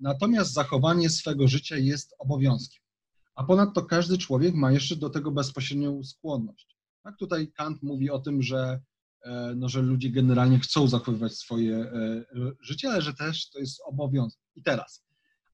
Natomiast 0.00 0.52
zachowanie 0.52 1.10
swego 1.10 1.48
życia 1.48 1.76
jest 1.76 2.14
obowiązkiem, 2.18 2.82
a 3.34 3.44
ponadto 3.44 3.82
każdy 3.82 4.18
człowiek 4.18 4.54
ma 4.54 4.72
jeszcze 4.72 4.96
do 4.96 5.10
tego 5.10 5.30
bezpośrednią 5.30 6.04
skłonność. 6.04 6.71
Tak, 7.02 7.16
tutaj 7.16 7.52
Kant 7.52 7.82
mówi 7.82 8.10
o 8.10 8.18
tym, 8.18 8.42
że, 8.42 8.80
e, 9.24 9.54
no, 9.56 9.68
że 9.68 9.82
ludzie 9.82 10.10
generalnie 10.10 10.58
chcą 10.58 10.88
zachowywać 10.88 11.32
swoje 11.32 11.76
e, 11.76 12.24
życie, 12.60 12.90
ale 12.90 13.02
że 13.02 13.14
też 13.14 13.50
to 13.50 13.58
jest 13.58 13.80
obowiązek. 13.84 14.40
I 14.54 14.62
teraz, 14.62 15.04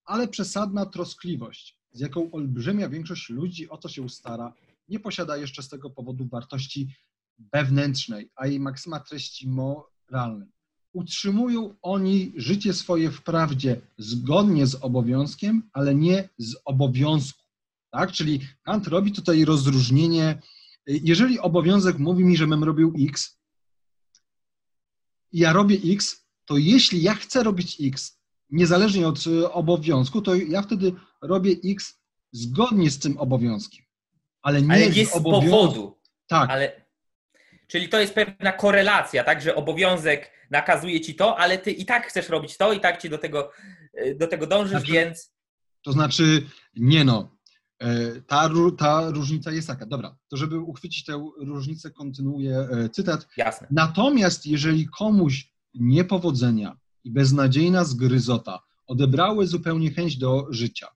ale 0.04 0.28
przesadna 0.28 0.86
troskliwość, 0.86 1.78
z 1.92 2.00
jaką 2.00 2.30
olbrzymia 2.30 2.88
większość 2.88 3.28
ludzi 3.28 3.68
o 3.68 3.76
to 3.76 3.88
się 3.88 4.08
stara, 4.08 4.52
nie 4.88 5.00
posiada 5.00 5.36
jeszcze 5.36 5.62
z 5.62 5.68
tego 5.68 5.90
powodu 5.90 6.26
wartości 6.26 6.88
wewnętrznej, 7.52 8.30
a 8.34 8.46
jej 8.46 8.60
maksyma 8.60 9.00
treści 9.00 9.48
moralnej. 9.48 10.48
Utrzymują 10.92 11.74
oni 11.82 12.32
życie 12.36 12.74
swoje 12.74 13.10
wprawdzie 13.10 13.80
zgodnie 13.98 14.66
z 14.66 14.74
obowiązkiem, 14.74 15.70
ale 15.72 15.94
nie 15.94 16.28
z 16.38 16.56
obowiązku. 16.64 17.42
Tak? 17.90 18.12
Czyli 18.12 18.40
Kant 18.62 18.86
robi 18.86 19.12
tutaj 19.12 19.44
rozróżnienie 19.44 20.42
jeżeli 20.88 21.38
obowiązek 21.38 21.98
mówi 21.98 22.24
mi, 22.24 22.36
że 22.36 22.46
bym 22.46 22.64
robił 22.64 22.94
X, 23.08 23.38
i 25.32 25.38
ja 25.38 25.52
robię 25.52 25.76
X, 25.94 26.26
to 26.44 26.56
jeśli 26.56 27.02
ja 27.02 27.14
chcę 27.14 27.42
robić 27.42 27.76
X, 27.80 28.20
niezależnie 28.50 29.08
od 29.08 29.26
y, 29.26 29.52
obowiązku, 29.52 30.22
to 30.22 30.34
ja 30.34 30.62
wtedy 30.62 30.92
robię 31.22 31.54
X 31.64 32.00
zgodnie 32.32 32.90
z 32.90 32.98
tym 32.98 33.18
obowiązkiem. 33.18 33.84
Ale 34.42 34.62
nie, 34.62 34.72
ale 34.72 34.90
nie 34.90 35.06
z, 35.06 35.10
z 35.10 35.22
powodu. 35.22 35.98
Tak. 36.26 36.50
Ale, 36.50 36.86
czyli 37.66 37.88
to 37.88 38.00
jest 38.00 38.14
pewna 38.14 38.52
korelacja, 38.52 39.24
tak, 39.24 39.42
że 39.42 39.54
obowiązek 39.54 40.30
nakazuje 40.50 41.00
ci 41.00 41.14
to, 41.14 41.38
ale 41.38 41.58
ty 41.58 41.70
i 41.70 41.84
tak 41.84 42.06
chcesz 42.06 42.28
robić 42.28 42.56
to, 42.56 42.72
i 42.72 42.80
tak 42.80 43.02
ci 43.02 43.10
do 43.10 43.18
tego, 43.18 43.50
y, 44.06 44.14
do 44.14 44.26
tego 44.26 44.46
dążysz, 44.46 44.70
znaczy, 44.70 44.92
więc. 44.92 45.32
To 45.82 45.92
znaczy, 45.92 46.46
nie 46.76 47.04
no. 47.04 47.37
E, 47.80 48.20
ta, 48.20 48.50
ta 48.78 49.10
różnica 49.10 49.52
jest 49.52 49.68
taka. 49.68 49.86
Dobra, 49.86 50.16
to 50.28 50.36
żeby 50.36 50.58
uchwycić 50.58 51.04
tę 51.04 51.30
różnicę, 51.38 51.90
kontynuuję 51.90 52.58
e, 52.58 52.88
cytat. 52.88 53.28
Jasne. 53.36 53.66
Natomiast 53.70 54.46
jeżeli 54.46 54.88
komuś 54.88 55.52
niepowodzenia 55.74 56.76
i 57.04 57.10
beznadziejna 57.10 57.84
zgryzota 57.84 58.60
odebrały 58.86 59.46
zupełnie 59.46 59.90
chęć 59.90 60.16
do 60.16 60.46
życia, 60.50 60.86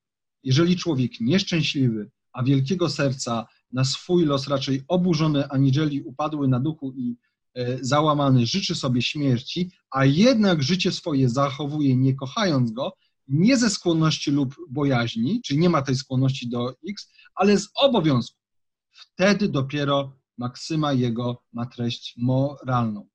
jeżeli 0.43 0.77
człowiek 0.77 1.21
nieszczęśliwy, 1.21 2.11
a 2.33 2.43
wielkiego 2.43 2.89
serca 2.89 3.47
na 3.73 3.85
swój 3.85 4.25
los 4.25 4.49
raczej 4.49 4.83
oburzony 4.89 5.49
aniżeli 5.49 6.03
upadły 6.03 6.49
na 6.49 6.61
duchu 6.61 6.93
i 6.97 7.17
e, 7.55 7.79
załamany 7.85 8.47
życzy 8.47 8.75
sobie 8.75 9.03
śmierci, 9.03 9.71
a 9.91 10.05
jednak 10.05 10.63
życie 10.63 10.93
swoje 10.93 11.29
zachowuje 11.29 11.97
nie 11.97 12.15
kochając 12.15 12.73
go, 12.73 12.93
nie 13.33 13.57
ze 13.57 13.71
skłonności 13.71 14.31
lub 14.31 14.55
bojaźni, 14.71 15.43
czyli 15.43 15.61
nie 15.61 15.71
ma 15.71 15.83
tej 15.83 15.97
skłonności 15.97 16.49
do 16.49 16.75
X, 16.89 17.13
ale 17.35 17.59
z 17.59 17.69
obowiązku. 17.75 18.39
Wtedy 18.91 19.49
dopiero 19.49 20.17
maksyma 20.39 20.93
jego 20.93 21.43
ma 21.53 21.67
treść 21.67 22.15
moralną. 22.17 23.09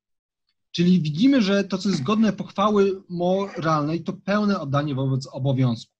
Czyli 0.71 1.01
widzimy, 1.01 1.41
że 1.41 1.63
to, 1.63 1.77
co 1.77 1.89
jest 1.89 2.03
godne 2.03 2.33
pochwały 2.33 3.03
moralnej, 3.09 4.03
to 4.03 4.13
pełne 4.13 4.59
oddanie 4.59 4.95
wobec 4.95 5.27
obowiązku. 5.27 5.93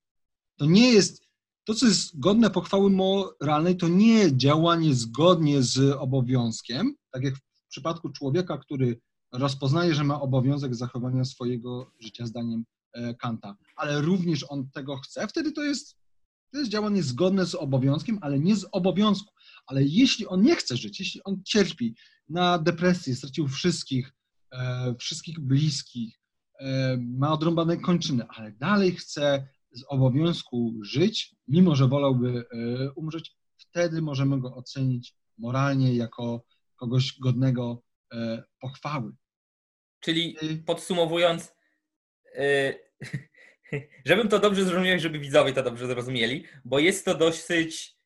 To 0.56 0.66
nie 0.66 0.92
jest, 0.92 1.24
to, 1.64 1.74
co 1.74 1.86
jest 1.86 2.20
godne 2.20 2.50
pochwały 2.50 2.90
moralnej, 2.90 3.78
to 3.78 3.88
nie 3.88 4.38
działanie 4.38 4.94
zgodnie 4.94 5.64
z 5.64 5.80
obowiązkiem, 6.00 6.96
tak 7.12 7.24
jak 7.24 7.36
w 7.36 7.68
przypadku 7.70 8.10
człowieka, 8.10 8.58
który 8.58 9.00
rozpoznaje, 9.32 9.96
że 9.96 10.04
ma 10.04 10.22
obowiązek 10.22 10.76
zachowania 10.76 11.26
swojego 11.26 11.92
życia 12.00 12.26
zdaniem 12.26 12.66
Kanta, 13.20 13.56
ale 13.76 14.02
również 14.02 14.46
on 14.50 14.70
tego 14.70 14.98
chce, 14.98 15.28
wtedy 15.28 15.52
to 15.52 15.64
jest, 15.64 15.98
to 16.52 16.60
jest 16.60 16.72
działanie 16.72 17.04
zgodne 17.04 17.46
z 17.46 17.56
obowiązkiem, 17.56 18.20
ale 18.22 18.40
nie 18.40 18.56
z 18.56 18.66
obowiązku. 18.72 19.34
Ale 19.68 19.84
jeśli 19.84 20.28
on 20.28 20.42
nie 20.42 20.56
chce 20.56 20.78
żyć, 20.78 21.00
jeśli 21.00 21.24
on 21.24 21.44
cierpi 21.44 21.96
na 22.30 22.58
depresję, 22.58 23.16
stracił 23.16 23.48
wszystkich, 23.48 24.14
e, 24.52 24.96
wszystkich 25.00 25.40
bliskich, 25.40 26.20
e, 26.60 26.98
ma 26.98 27.34
odrąbane 27.34 27.78
kończyny, 27.78 28.26
ale 28.30 28.52
dalej 28.52 28.92
chce 28.92 29.48
z 29.72 29.84
obowiązku 29.88 30.74
żyć, 30.82 31.36
mimo 31.48 31.76
że 31.76 31.88
wolałby 31.88 32.46
e, 32.52 32.92
umrzeć, 32.92 33.36
wtedy 33.58 34.02
możemy 34.02 34.40
go 34.40 34.56
ocenić 34.56 35.16
moralnie 35.38 35.96
jako 35.96 36.46
kogoś 36.76 37.20
godnego 37.20 37.84
e, 38.14 38.44
pochwały. 38.60 39.12
Czyli 40.00 40.36
podsumowując, 40.66 41.54
e, 42.36 42.74
żebym 44.06 44.30
to 44.30 44.40
dobrze 44.40 44.64
zrozumiał, 44.64 45.00
żeby 45.00 45.20
widzowie 45.20 45.54
to 45.54 45.64
dobrze 45.64 45.88
zrozumieli, 45.88 46.46
bo 46.66 46.80
jest 46.80 47.06
to 47.06 47.16
dosyć 47.16 47.98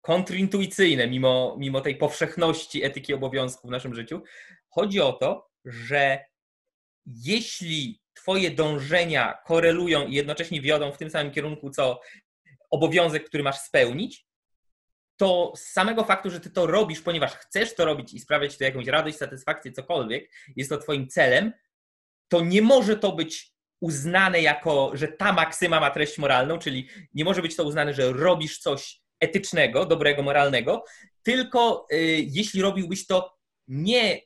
kontrintuicyjne, 0.00 1.08
mimo, 1.08 1.56
mimo 1.58 1.80
tej 1.80 1.96
powszechności 1.96 2.84
etyki 2.84 3.14
obowiązku 3.14 3.68
w 3.68 3.70
naszym 3.70 3.94
życiu. 3.94 4.22
Chodzi 4.68 5.00
o 5.00 5.12
to, 5.12 5.50
że 5.64 6.24
jeśli 7.06 8.00
Twoje 8.14 8.50
dążenia 8.50 9.38
korelują 9.46 10.06
i 10.06 10.14
jednocześnie 10.14 10.60
wiodą 10.60 10.92
w 10.92 10.98
tym 10.98 11.10
samym 11.10 11.32
kierunku, 11.32 11.70
co 11.70 12.00
obowiązek, 12.70 13.24
który 13.24 13.42
masz 13.42 13.58
spełnić, 13.58 14.26
to 15.16 15.52
z 15.56 15.60
samego 15.60 16.04
faktu, 16.04 16.30
że 16.30 16.40
Ty 16.40 16.50
to 16.50 16.66
robisz, 16.66 17.00
ponieważ 17.00 17.32
chcesz 17.32 17.74
to 17.74 17.84
robić 17.84 18.14
i 18.14 18.20
sprawiać 18.20 18.58
to 18.58 18.64
jakąś 18.64 18.86
radość, 18.86 19.16
satysfakcję, 19.16 19.72
cokolwiek, 19.72 20.30
jest 20.56 20.70
to 20.70 20.78
Twoim 20.78 21.08
celem, 21.08 21.52
to 22.28 22.40
nie 22.40 22.62
może 22.62 22.96
to 22.96 23.12
być 23.12 23.54
uznane 23.80 24.40
jako, 24.40 24.90
że 24.94 25.08
ta 25.08 25.32
maksyma 25.32 25.80
ma 25.80 25.90
treść 25.90 26.18
moralną, 26.18 26.58
czyli 26.58 26.88
nie 27.14 27.24
może 27.24 27.42
być 27.42 27.56
to 27.56 27.64
uznane, 27.64 27.94
że 27.94 28.12
robisz 28.12 28.58
coś 28.58 29.00
etycznego, 29.20 29.86
dobrego, 29.86 30.22
moralnego, 30.22 30.84
tylko 31.22 31.86
y, 31.92 31.96
jeśli 32.28 32.62
robiłbyś 32.62 33.06
to 33.06 33.36
nie 33.68 34.20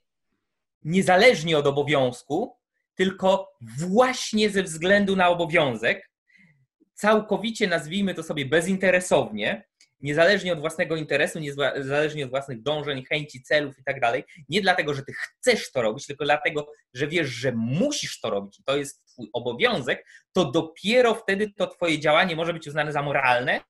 niezależnie 0.82 1.58
od 1.58 1.66
obowiązku, 1.66 2.56
tylko 2.94 3.52
właśnie 3.78 4.50
ze 4.50 4.62
względu 4.62 5.16
na 5.16 5.28
obowiązek, 5.28 6.10
całkowicie 6.94 7.66
nazwijmy 7.66 8.14
to 8.14 8.22
sobie 8.22 8.46
bezinteresownie, 8.46 9.64
niezależnie 10.04 10.52
od 10.52 10.60
własnego 10.60 10.96
interesu, 10.96 11.38
niezależnie 11.38 12.24
od 12.24 12.30
własnych 12.30 12.62
dążeń, 12.62 13.04
chęci, 13.04 13.42
celów 13.42 13.78
i 13.78 13.84
tak 13.84 14.00
dalej, 14.00 14.24
nie 14.48 14.60
dlatego, 14.60 14.94
że 14.94 15.02
ty 15.02 15.12
chcesz 15.12 15.72
to 15.72 15.82
robić, 15.82 16.06
tylko 16.06 16.24
dlatego, 16.24 16.66
że 16.94 17.08
wiesz, 17.08 17.28
że 17.28 17.52
musisz 17.52 18.20
to 18.20 18.30
robić 18.30 18.58
i 18.58 18.64
to 18.64 18.76
jest 18.76 19.04
twój 19.06 19.30
obowiązek, 19.32 20.06
to 20.32 20.50
dopiero 20.50 21.14
wtedy 21.14 21.52
to 21.56 21.66
twoje 21.66 22.00
działanie 22.00 22.36
może 22.36 22.52
być 22.52 22.68
uznane 22.68 22.92
za 22.92 23.02
moralne, 23.02 23.60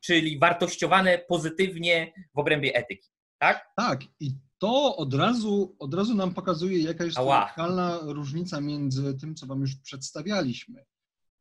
czyli 0.00 0.38
wartościowane 0.38 1.18
pozytywnie 1.18 2.12
w 2.34 2.38
obrębie 2.38 2.74
etyki. 2.74 3.08
Tak? 3.38 3.66
Tak. 3.76 4.00
I 4.20 4.32
to 4.58 4.96
od 4.96 5.14
razu, 5.14 5.76
od 5.78 5.94
razu 5.94 6.14
nam 6.14 6.34
pokazuje, 6.34 6.82
jaka 6.82 7.04
jest 7.04 7.18
radykalna 7.18 7.98
różnica 8.02 8.60
między 8.60 9.14
tym, 9.14 9.34
co 9.34 9.46
Wam 9.46 9.60
już 9.60 9.76
przedstawialiśmy. 9.76 10.84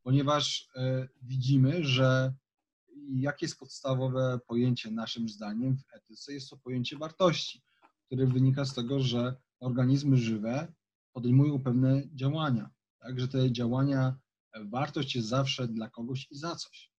Ponieważ 0.03 0.69
e, 0.75 1.07
widzimy, 1.21 1.83
że 1.83 2.33
jakie 3.15 3.45
jest 3.45 3.59
podstawowe 3.59 4.39
pojęcie 4.47 4.91
naszym 4.91 5.29
zdaniem 5.29 5.77
w 5.77 5.95
etyce? 5.95 6.33
Jest 6.33 6.49
to 6.49 6.57
pojęcie 6.57 6.97
wartości, 6.97 7.61
które 8.05 8.25
wynika 8.25 8.65
z 8.65 8.73
tego, 8.73 8.99
że 8.99 9.35
organizmy 9.59 10.17
żywe 10.17 10.73
podejmują 11.13 11.63
pewne 11.63 12.01
działania. 12.15 12.69
Tak, 12.99 13.19
że 13.19 13.27
te 13.27 13.51
działania, 13.51 14.15
e, 14.53 14.65
wartość 14.65 15.15
jest 15.15 15.27
zawsze 15.27 15.67
dla 15.67 15.89
kogoś 15.89 16.27
i 16.31 16.35
za 16.37 16.55
coś. 16.55 16.91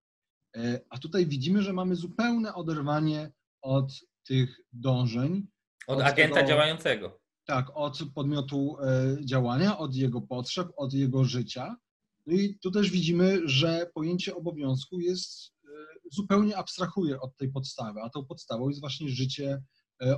E, 0.57 0.81
a 0.91 0.99
tutaj 0.99 1.27
widzimy, 1.27 1.63
że 1.63 1.73
mamy 1.73 1.97
zupełne 1.97 2.55
oderwanie 2.55 3.33
od 3.63 3.93
tych 4.27 4.61
dążeń. 4.73 5.47
Od, 5.87 5.99
od 5.99 6.05
agenta 6.05 6.35
tego, 6.35 6.49
działającego. 6.49 7.21
Tak, 7.45 7.67
od 7.75 7.99
podmiotu 8.15 8.77
e, 8.81 9.17
działania, 9.25 9.79
od 9.79 9.95
jego 9.95 10.21
potrzeb, 10.21 10.69
od 10.77 10.93
jego 10.93 11.25
życia. 11.25 11.77
No 12.27 12.35
i 12.35 12.59
tu 12.63 12.71
też 12.71 12.91
widzimy, 12.91 13.41
że 13.45 13.91
pojęcie 13.95 14.37
obowiązku 14.37 15.01
jest 15.01 15.53
zupełnie 16.11 16.57
abstrahuje 16.57 17.21
od 17.21 17.37
tej 17.37 17.53
podstawy, 17.53 18.01
a 18.03 18.11
tą 18.11 18.25
podstawą 18.25 18.69
jest 18.69 18.81
właśnie 18.81 19.09
życie 19.09 19.63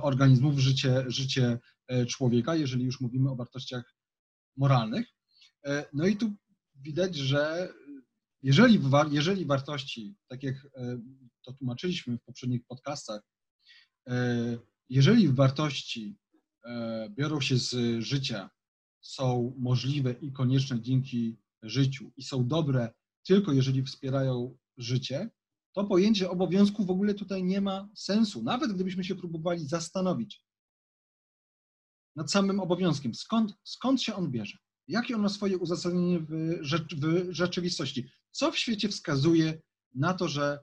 organizmów, 0.01 0.59
życie, 0.59 1.03
życie 1.07 1.59
człowieka, 2.07 2.55
jeżeli 2.55 2.85
już 2.85 3.01
mówimy 3.01 3.31
o 3.31 3.35
wartościach 3.35 3.95
moralnych. 4.57 5.07
No 5.93 6.07
i 6.07 6.17
tu 6.17 6.33
widać, 6.75 7.15
że 7.15 7.73
jeżeli, 8.43 8.79
jeżeli 9.11 9.45
wartości, 9.45 10.15
tak 10.27 10.43
jak 10.43 10.55
e, 10.55 11.01
to 11.45 11.53
tłumaczyliśmy 11.53 12.17
w 12.17 12.23
poprzednich 12.23 12.65
podcastach, 12.67 13.21
e, 14.07 14.57
jeżeli 14.89 15.29
wartości 15.29 16.17
e, 16.65 17.09
biorą 17.09 17.41
się 17.41 17.57
z 17.57 18.01
życia, 18.03 18.49
są 19.01 19.55
możliwe 19.57 20.11
i 20.11 20.31
konieczne 20.31 20.81
dzięki 20.81 21.37
życiu 21.63 22.11
i 22.17 22.23
są 22.23 22.47
dobre 22.47 22.93
tylko 23.27 23.51
jeżeli 23.53 23.83
wspierają 23.83 24.57
życie, 24.77 25.29
to 25.73 25.83
pojęcie 25.83 26.29
obowiązku 26.29 26.85
w 26.85 26.91
ogóle 26.91 27.13
tutaj 27.13 27.43
nie 27.43 27.61
ma 27.61 27.89
sensu. 27.95 28.43
Nawet 28.43 28.73
gdybyśmy 28.73 29.03
się 29.03 29.15
próbowali 29.15 29.67
zastanowić 29.67 30.43
nad 32.15 32.31
samym 32.31 32.59
obowiązkiem, 32.59 33.15
skąd, 33.15 33.53
skąd 33.63 34.01
się 34.01 34.15
on 34.15 34.31
bierze, 34.31 34.57
jakie 34.87 35.15
on 35.15 35.21
ma 35.21 35.29
swoje 35.29 35.57
uzasadnienie 35.57 36.19
w, 36.19 36.59
w 36.99 37.33
rzeczywistości. 37.33 38.09
Co 38.31 38.51
w 38.51 38.57
świecie 38.57 38.89
wskazuje 38.89 39.61
na 39.95 40.13
to, 40.13 40.27
że 40.27 40.59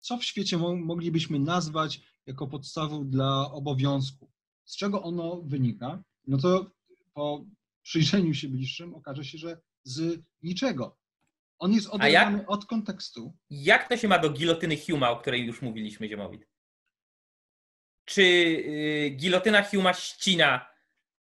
co 0.00 0.18
w 0.18 0.24
świecie 0.24 0.58
moglibyśmy 0.58 1.38
nazwać 1.38 2.00
jako 2.26 2.46
podstawą 2.46 3.08
dla 3.08 3.52
obowiązku? 3.52 4.30
Z 4.64 4.76
czego 4.76 5.02
ono 5.02 5.42
wynika? 5.42 6.02
No 6.26 6.38
to 6.38 6.70
po 7.14 7.44
przyjrzeniu 7.82 8.34
się 8.34 8.48
bliższym 8.48 8.94
okaże 8.94 9.24
się, 9.24 9.38
że 9.38 9.60
z 9.84 10.22
niczego. 10.42 10.98
On 11.58 11.72
jest 11.72 11.88
oderwany 11.88 12.46
od 12.46 12.64
kontekstu. 12.64 13.36
Jak 13.50 13.88
to 13.88 13.96
się 13.96 14.08
ma 14.08 14.18
do 14.18 14.30
gilotyny 14.30 14.76
Huma, 14.76 15.10
o 15.10 15.16
której 15.16 15.46
już 15.46 15.62
mówiliśmy, 15.62 16.08
Ziemowit? 16.08 16.48
Czy 18.04 18.22
y, 18.22 19.10
gilotyna 19.16 19.62
Huma 19.62 19.94
ścina 19.94 20.66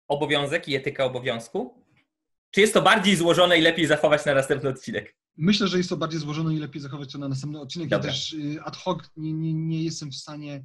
obowiązek 0.08 0.68
i 0.68 0.76
etyka 0.76 1.04
obowiązku? 1.04 1.84
Czy 2.50 2.60
jest 2.60 2.74
to 2.74 2.82
bardziej 2.82 3.16
złożone 3.16 3.58
i 3.58 3.60
lepiej 3.60 3.86
zachować 3.86 4.24
na 4.24 4.34
następny 4.34 4.68
odcinek? 4.68 5.16
Myślę, 5.36 5.68
że 5.68 5.78
jest 5.78 5.90
to 5.90 5.96
bardziej 5.96 6.20
złożone 6.20 6.54
i 6.54 6.58
lepiej 6.58 6.82
zachować 6.82 7.12
to 7.12 7.18
na 7.18 7.28
następny 7.28 7.60
odcinek. 7.60 7.88
Dobra. 7.88 8.06
Ja 8.06 8.12
też 8.12 8.32
y, 8.32 8.62
ad 8.62 8.76
hoc 8.76 8.98
nie, 9.16 9.32
nie, 9.32 9.54
nie 9.54 9.84
jestem 9.84 10.10
w 10.10 10.16
stanie, 10.16 10.64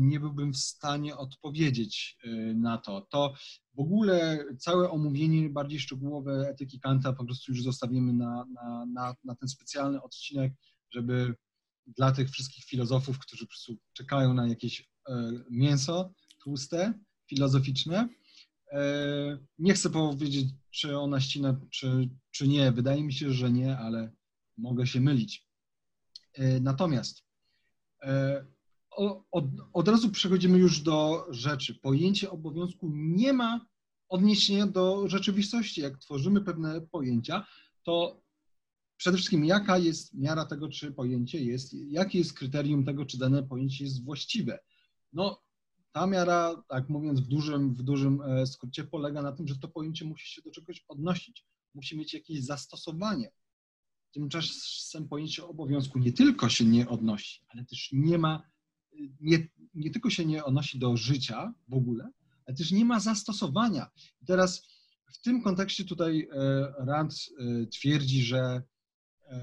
nie 0.00 0.20
byłbym 0.20 0.52
w 0.52 0.56
stanie 0.56 1.16
odpowiedzieć 1.16 2.18
y, 2.24 2.54
na 2.56 2.78
to. 2.78 3.00
To 3.10 3.34
w 3.74 3.80
ogóle 3.80 4.44
całe 4.58 4.90
omówienie 4.90 5.50
bardziej 5.50 5.80
szczegółowe 5.80 6.48
etyki 6.48 6.80
Kanta 6.80 7.12
po 7.12 7.24
prostu 7.24 7.52
już 7.52 7.62
zostawimy 7.62 8.12
na, 8.12 8.46
na, 8.54 8.86
na, 8.86 9.14
na 9.24 9.34
ten 9.34 9.48
specjalny 9.48 10.02
odcinek, 10.02 10.52
żeby 10.90 11.34
dla 11.86 12.12
tych 12.12 12.30
wszystkich 12.30 12.64
filozofów, 12.64 13.18
którzy 13.18 13.44
po 13.44 13.48
prostu 13.48 13.76
czekają 13.92 14.34
na 14.34 14.48
jakieś 14.48 14.90
e, 15.08 15.32
mięso 15.50 16.12
tłuste, 16.42 16.94
filozoficzne. 17.28 18.08
E, 18.72 19.38
nie 19.58 19.74
chcę 19.74 19.90
powiedzieć, 19.90 20.48
czy 20.70 20.98
ona 20.98 21.20
ścina, 21.20 21.60
czy, 21.70 22.08
czy 22.30 22.48
nie. 22.48 22.72
Wydaje 22.72 23.04
mi 23.04 23.12
się, 23.12 23.32
że 23.32 23.50
nie, 23.50 23.78
ale 23.78 24.12
mogę 24.56 24.86
się 24.86 25.00
mylić. 25.00 25.48
E, 26.34 26.60
natomiast 26.60 27.24
od, 29.30 29.44
od 29.72 29.88
razu 29.88 30.10
przechodzimy 30.10 30.58
już 30.58 30.80
do 30.80 31.26
rzeczy. 31.30 31.74
Pojęcie 31.74 32.30
obowiązku 32.30 32.90
nie 32.92 33.32
ma 33.32 33.66
odniesienia 34.08 34.66
do 34.66 35.08
rzeczywistości. 35.08 35.80
Jak 35.80 35.98
tworzymy 35.98 36.40
pewne 36.40 36.80
pojęcia, 36.80 37.46
to 37.82 38.22
przede 38.96 39.16
wszystkim 39.16 39.44
jaka 39.44 39.78
jest 39.78 40.14
miara 40.14 40.44
tego, 40.44 40.68
czy 40.68 40.92
pojęcie 40.92 41.44
jest, 41.44 41.74
jakie 41.74 42.18
jest 42.18 42.32
kryterium 42.32 42.84
tego, 42.84 43.06
czy 43.06 43.18
dane 43.18 43.42
pojęcie 43.42 43.84
jest 43.84 44.04
właściwe. 44.04 44.58
No, 45.12 45.42
ta 45.92 46.06
miara, 46.06 46.62
tak 46.68 46.88
mówiąc 46.88 47.20
w 47.20 47.26
dużym, 47.26 47.74
w 47.74 47.82
dużym 47.82 48.22
e, 48.22 48.46
skrócie, 48.46 48.84
polega 48.84 49.22
na 49.22 49.32
tym, 49.32 49.48
że 49.48 49.58
to 49.58 49.68
pojęcie 49.68 50.04
musi 50.04 50.34
się 50.34 50.42
do 50.42 50.50
czegoś 50.50 50.84
odnosić, 50.88 51.46
musi 51.74 51.98
mieć 51.98 52.14
jakieś 52.14 52.44
zastosowanie. 52.44 53.32
Tymczasem 54.12 55.08
pojęcie 55.08 55.46
obowiązku 55.46 55.98
nie 55.98 56.12
tylko 56.12 56.48
się 56.48 56.64
nie 56.64 56.88
odnosi, 56.88 57.40
ale 57.48 57.64
też 57.64 57.88
nie 57.92 58.18
ma, 58.18 58.42
nie, 59.20 59.48
nie 59.74 59.90
tylko 59.90 60.10
się 60.10 60.24
nie 60.24 60.44
odnosi 60.44 60.78
do 60.78 60.96
życia 60.96 61.54
w 61.68 61.74
ogóle, 61.74 62.10
ale 62.46 62.56
też 62.56 62.72
nie 62.72 62.84
ma 62.84 63.00
zastosowania. 63.00 63.90
I 64.22 64.26
teraz 64.26 64.62
w 65.12 65.20
tym 65.20 65.42
kontekście 65.42 65.84
tutaj 65.84 66.28
e, 66.32 66.72
Rand 66.78 67.14
e, 67.14 67.66
twierdzi, 67.66 68.22
że, 68.22 68.62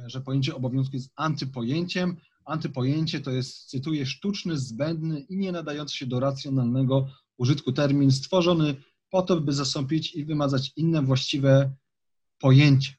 że 0.05 0.21
pojęcie 0.21 0.55
obowiązku 0.55 0.95
jest 0.95 1.11
antypojęciem, 1.15 2.17
Antypojęcie 2.45 3.21
to 3.21 3.31
jest, 3.31 3.69
cytuję, 3.69 4.05
sztuczny, 4.05 4.57
zbędny 4.57 5.19
i 5.19 5.37
nie 5.37 5.51
nadający 5.51 5.97
się 5.97 6.05
do 6.05 6.19
racjonalnego 6.19 7.07
użytku 7.37 7.71
termin 7.71 8.11
stworzony 8.11 8.75
po 9.09 9.21
to, 9.21 9.41
by 9.41 9.53
zastąpić 9.53 10.15
i 10.15 10.25
wymazać 10.25 10.73
inne 10.75 11.01
właściwe 11.01 11.75
pojęcie. 12.39 12.93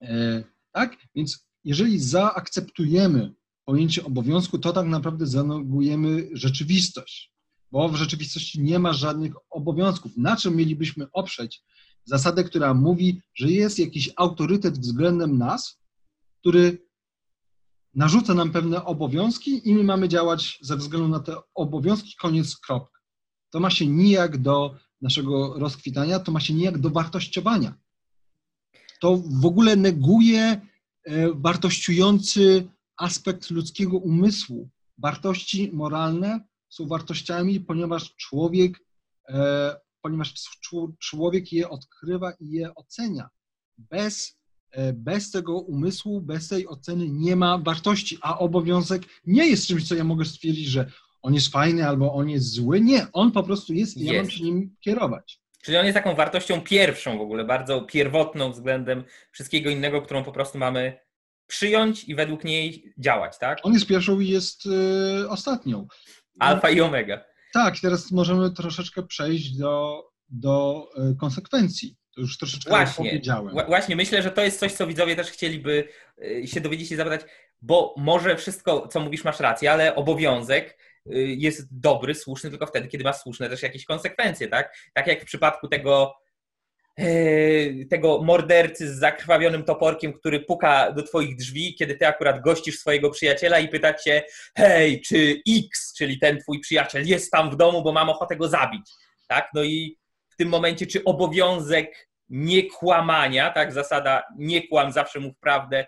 E, 0.00 0.44
tak? 0.72 0.96
Więc 1.14 1.48
jeżeli 1.64 2.00
zaakceptujemy 2.00 3.34
pojęcie 3.64 4.04
obowiązku, 4.04 4.58
to 4.58 4.72
tak 4.72 4.86
naprawdę 4.86 5.26
zanegujemy 5.26 6.28
rzeczywistość, 6.32 7.32
bo 7.70 7.88
w 7.88 7.96
rzeczywistości 7.96 8.60
nie 8.60 8.78
ma 8.78 8.92
żadnych 8.92 9.32
obowiązków. 9.50 10.16
Na 10.16 10.36
czym 10.36 10.56
mielibyśmy 10.56 11.06
oprzeć 11.12 11.62
zasadę, 12.04 12.44
która 12.44 12.74
mówi, 12.74 13.20
że 13.34 13.50
jest 13.50 13.78
jakiś 13.78 14.10
autorytet 14.16 14.78
względem 14.78 15.38
nas, 15.38 15.80
który 16.40 16.78
narzuca 17.94 18.34
nam 18.34 18.52
pewne 18.52 18.84
obowiązki 18.84 19.68
i 19.68 19.74
my 19.74 19.84
mamy 19.84 20.08
działać 20.08 20.58
ze 20.62 20.76
względu 20.76 21.08
na 21.08 21.20
te 21.20 21.36
obowiązki, 21.54 22.16
koniec, 22.16 22.56
kropka. 22.56 23.00
To 23.50 23.60
ma 23.60 23.70
się 23.70 23.86
nijak 23.86 24.38
do 24.38 24.74
naszego 25.00 25.58
rozkwitania, 25.58 26.18
to 26.18 26.32
ma 26.32 26.40
się 26.40 26.54
nijak 26.54 26.78
do 26.78 26.90
wartościowania. 26.90 27.74
To 29.00 29.16
w 29.16 29.46
ogóle 29.46 29.76
neguje 29.76 30.40
e, 31.04 31.32
wartościujący 31.32 32.68
aspekt 32.96 33.50
ludzkiego 33.50 33.98
umysłu. 33.98 34.70
Wartości 34.98 35.70
moralne 35.72 36.40
są 36.68 36.86
wartościami, 36.86 37.60
ponieważ 37.60 38.16
człowiek, 38.16 38.78
e, 39.28 39.76
ponieważ 40.02 40.34
człowiek 40.98 41.52
je 41.52 41.68
odkrywa 41.68 42.32
i 42.40 42.50
je 42.50 42.74
ocenia. 42.74 43.28
Bez, 43.78 44.38
e, 44.70 44.92
bez 44.92 45.30
tego 45.30 45.60
umysłu, 45.60 46.20
bez 46.20 46.48
tej 46.48 46.68
oceny 46.68 47.08
nie 47.08 47.36
ma 47.36 47.58
wartości, 47.58 48.18
a 48.22 48.38
obowiązek 48.38 49.02
nie 49.26 49.46
jest 49.46 49.66
czymś, 49.66 49.88
co 49.88 49.94
ja 49.94 50.04
mogę 50.04 50.24
stwierdzić, 50.24 50.66
że 50.66 50.90
on 51.22 51.34
jest 51.34 51.48
fajny 51.48 51.88
albo 51.88 52.14
on 52.14 52.28
jest 52.30 52.50
zły. 52.50 52.80
Nie, 52.80 53.06
on 53.12 53.32
po 53.32 53.42
prostu 53.42 53.74
jest 53.74 53.96
i 53.96 54.04
ja 54.04 54.22
mam 54.22 54.30
się 54.30 54.44
nim 54.44 54.76
kierować. 54.80 55.42
Czyli 55.62 55.76
on 55.76 55.84
jest 55.84 55.94
taką 55.94 56.14
wartością 56.14 56.60
pierwszą 56.60 57.18
w 57.18 57.20
ogóle, 57.20 57.44
bardzo 57.44 57.82
pierwotną 57.82 58.52
względem 58.52 59.04
wszystkiego 59.32 59.70
innego, 59.70 60.02
którą 60.02 60.24
po 60.24 60.32
prostu 60.32 60.58
mamy 60.58 60.98
przyjąć 61.52 62.04
i 62.04 62.14
według 62.14 62.44
niej 62.44 62.94
działać, 62.98 63.38
tak? 63.38 63.58
On 63.62 63.72
jest 63.72 63.86
pierwszą 63.86 64.20
i 64.20 64.28
jest 64.28 64.66
y, 64.66 65.28
ostatnią. 65.28 65.86
Alfa 66.38 66.70
i 66.70 66.80
omega. 66.80 67.24
Tak, 67.52 67.74
teraz 67.82 68.10
możemy 68.10 68.50
troszeczkę 68.50 69.02
przejść 69.02 69.56
do, 69.56 70.04
do 70.28 70.86
y, 71.12 71.16
konsekwencji. 71.16 71.96
To 72.14 72.20
już 72.20 72.38
troszeczkę 72.38 72.70
właśnie, 72.70 73.10
powiedziałem. 73.10 73.54
Właśnie, 73.66 73.96
myślę, 73.96 74.22
że 74.22 74.30
to 74.30 74.42
jest 74.42 74.60
coś, 74.60 74.72
co 74.72 74.86
widzowie 74.86 75.16
też 75.16 75.30
chcieliby 75.30 75.88
y, 76.22 76.46
się 76.46 76.60
dowiedzieć 76.60 76.92
i 76.92 76.96
zapytać, 76.96 77.20
bo 77.62 77.94
może 77.98 78.36
wszystko, 78.36 78.88
co 78.88 79.00
mówisz, 79.00 79.24
masz 79.24 79.40
rację, 79.40 79.72
ale 79.72 79.94
obowiązek 79.94 80.78
jest 81.36 81.80
dobry, 81.80 82.14
słuszny 82.14 82.50
tylko 82.50 82.66
wtedy, 82.66 82.88
kiedy 82.88 83.04
ma 83.04 83.12
słuszne 83.12 83.48
też 83.48 83.62
jakieś 83.62 83.84
konsekwencje, 83.84 84.48
tak? 84.48 84.76
Tak 84.94 85.06
jak 85.06 85.22
w 85.22 85.24
przypadku 85.24 85.68
tego 85.68 86.14
tego 87.90 88.22
mordercy 88.22 88.94
z 88.94 88.98
zakrwawionym 88.98 89.64
toporkiem, 89.64 90.12
który 90.12 90.40
puka 90.40 90.92
do 90.92 91.02
twoich 91.02 91.36
drzwi, 91.36 91.74
kiedy 91.74 91.94
ty 91.96 92.06
akurat 92.06 92.40
gościsz 92.40 92.78
swojego 92.78 93.10
przyjaciela 93.10 93.58
i 93.58 93.68
pyta 93.68 93.94
cię, 93.94 94.22
hej, 94.56 95.00
czy 95.00 95.42
X, 95.48 95.94
czyli 95.96 96.18
ten 96.18 96.40
twój 96.40 96.60
przyjaciel 96.60 97.06
jest 97.06 97.30
tam 97.30 97.50
w 97.50 97.56
domu, 97.56 97.82
bo 97.82 97.92
mam 97.92 98.10
ochotę 98.10 98.36
go 98.36 98.48
zabić, 98.48 98.90
tak? 99.28 99.48
No 99.54 99.62
i 99.62 99.98
w 100.28 100.36
tym 100.36 100.48
momencie, 100.48 100.86
czy 100.86 101.04
obowiązek 101.04 102.08
niekłamania, 102.28 103.50
tak, 103.50 103.72
zasada 103.72 104.22
nie 104.38 104.68
kłam, 104.68 104.92
zawsze 104.92 105.20
mów 105.20 105.32
prawdę, 105.40 105.86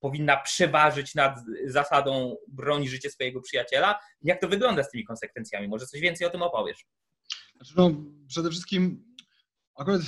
powinna 0.00 0.36
przeważyć 0.36 1.14
nad 1.14 1.38
zasadą 1.66 2.36
broni 2.48 2.88
życie 2.88 3.10
swojego 3.10 3.40
przyjaciela? 3.40 3.98
Jak 4.22 4.40
to 4.40 4.48
wygląda 4.48 4.82
z 4.82 4.90
tymi 4.90 5.04
konsekwencjami? 5.04 5.68
Może 5.68 5.86
coś 5.86 6.00
więcej 6.00 6.26
o 6.26 6.30
tym 6.30 6.42
opowiesz? 6.42 6.86
Znaczy, 7.56 7.72
no, 7.76 7.90
przede 8.28 8.50
wszystkim 8.50 9.04
Akurat 9.76 10.02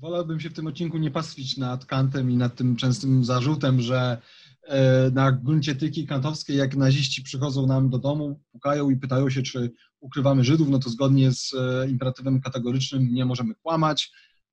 wolałbym 0.00 0.40
się 0.40 0.50
w 0.50 0.54
tym 0.54 0.66
odcinku 0.66 0.98
nie 0.98 1.10
pastwić 1.10 1.56
nad 1.56 1.86
Kantem 1.86 2.30
i 2.30 2.36
nad 2.36 2.56
tym 2.56 2.76
częstym 2.76 3.24
zarzutem, 3.24 3.80
że 3.80 4.18
e, 4.62 5.10
na 5.10 5.32
gruncie 5.32 5.74
tyki 5.74 6.06
kantowskiej, 6.06 6.56
jak 6.56 6.76
naziści 6.76 7.22
przychodzą 7.22 7.66
nam 7.66 7.90
do 7.90 7.98
domu, 7.98 8.40
pukają 8.52 8.90
i 8.90 8.96
pytają 8.96 9.30
się, 9.30 9.42
czy 9.42 9.72
ukrywamy 10.00 10.44
Żydów, 10.44 10.68
no 10.68 10.78
to 10.78 10.90
zgodnie 10.90 11.32
z 11.32 11.54
e, 11.54 11.88
imperatywem 11.90 12.40
kategorycznym 12.40 13.14
nie 13.14 13.24
możemy 13.24 13.54
kłamać, 13.54 14.12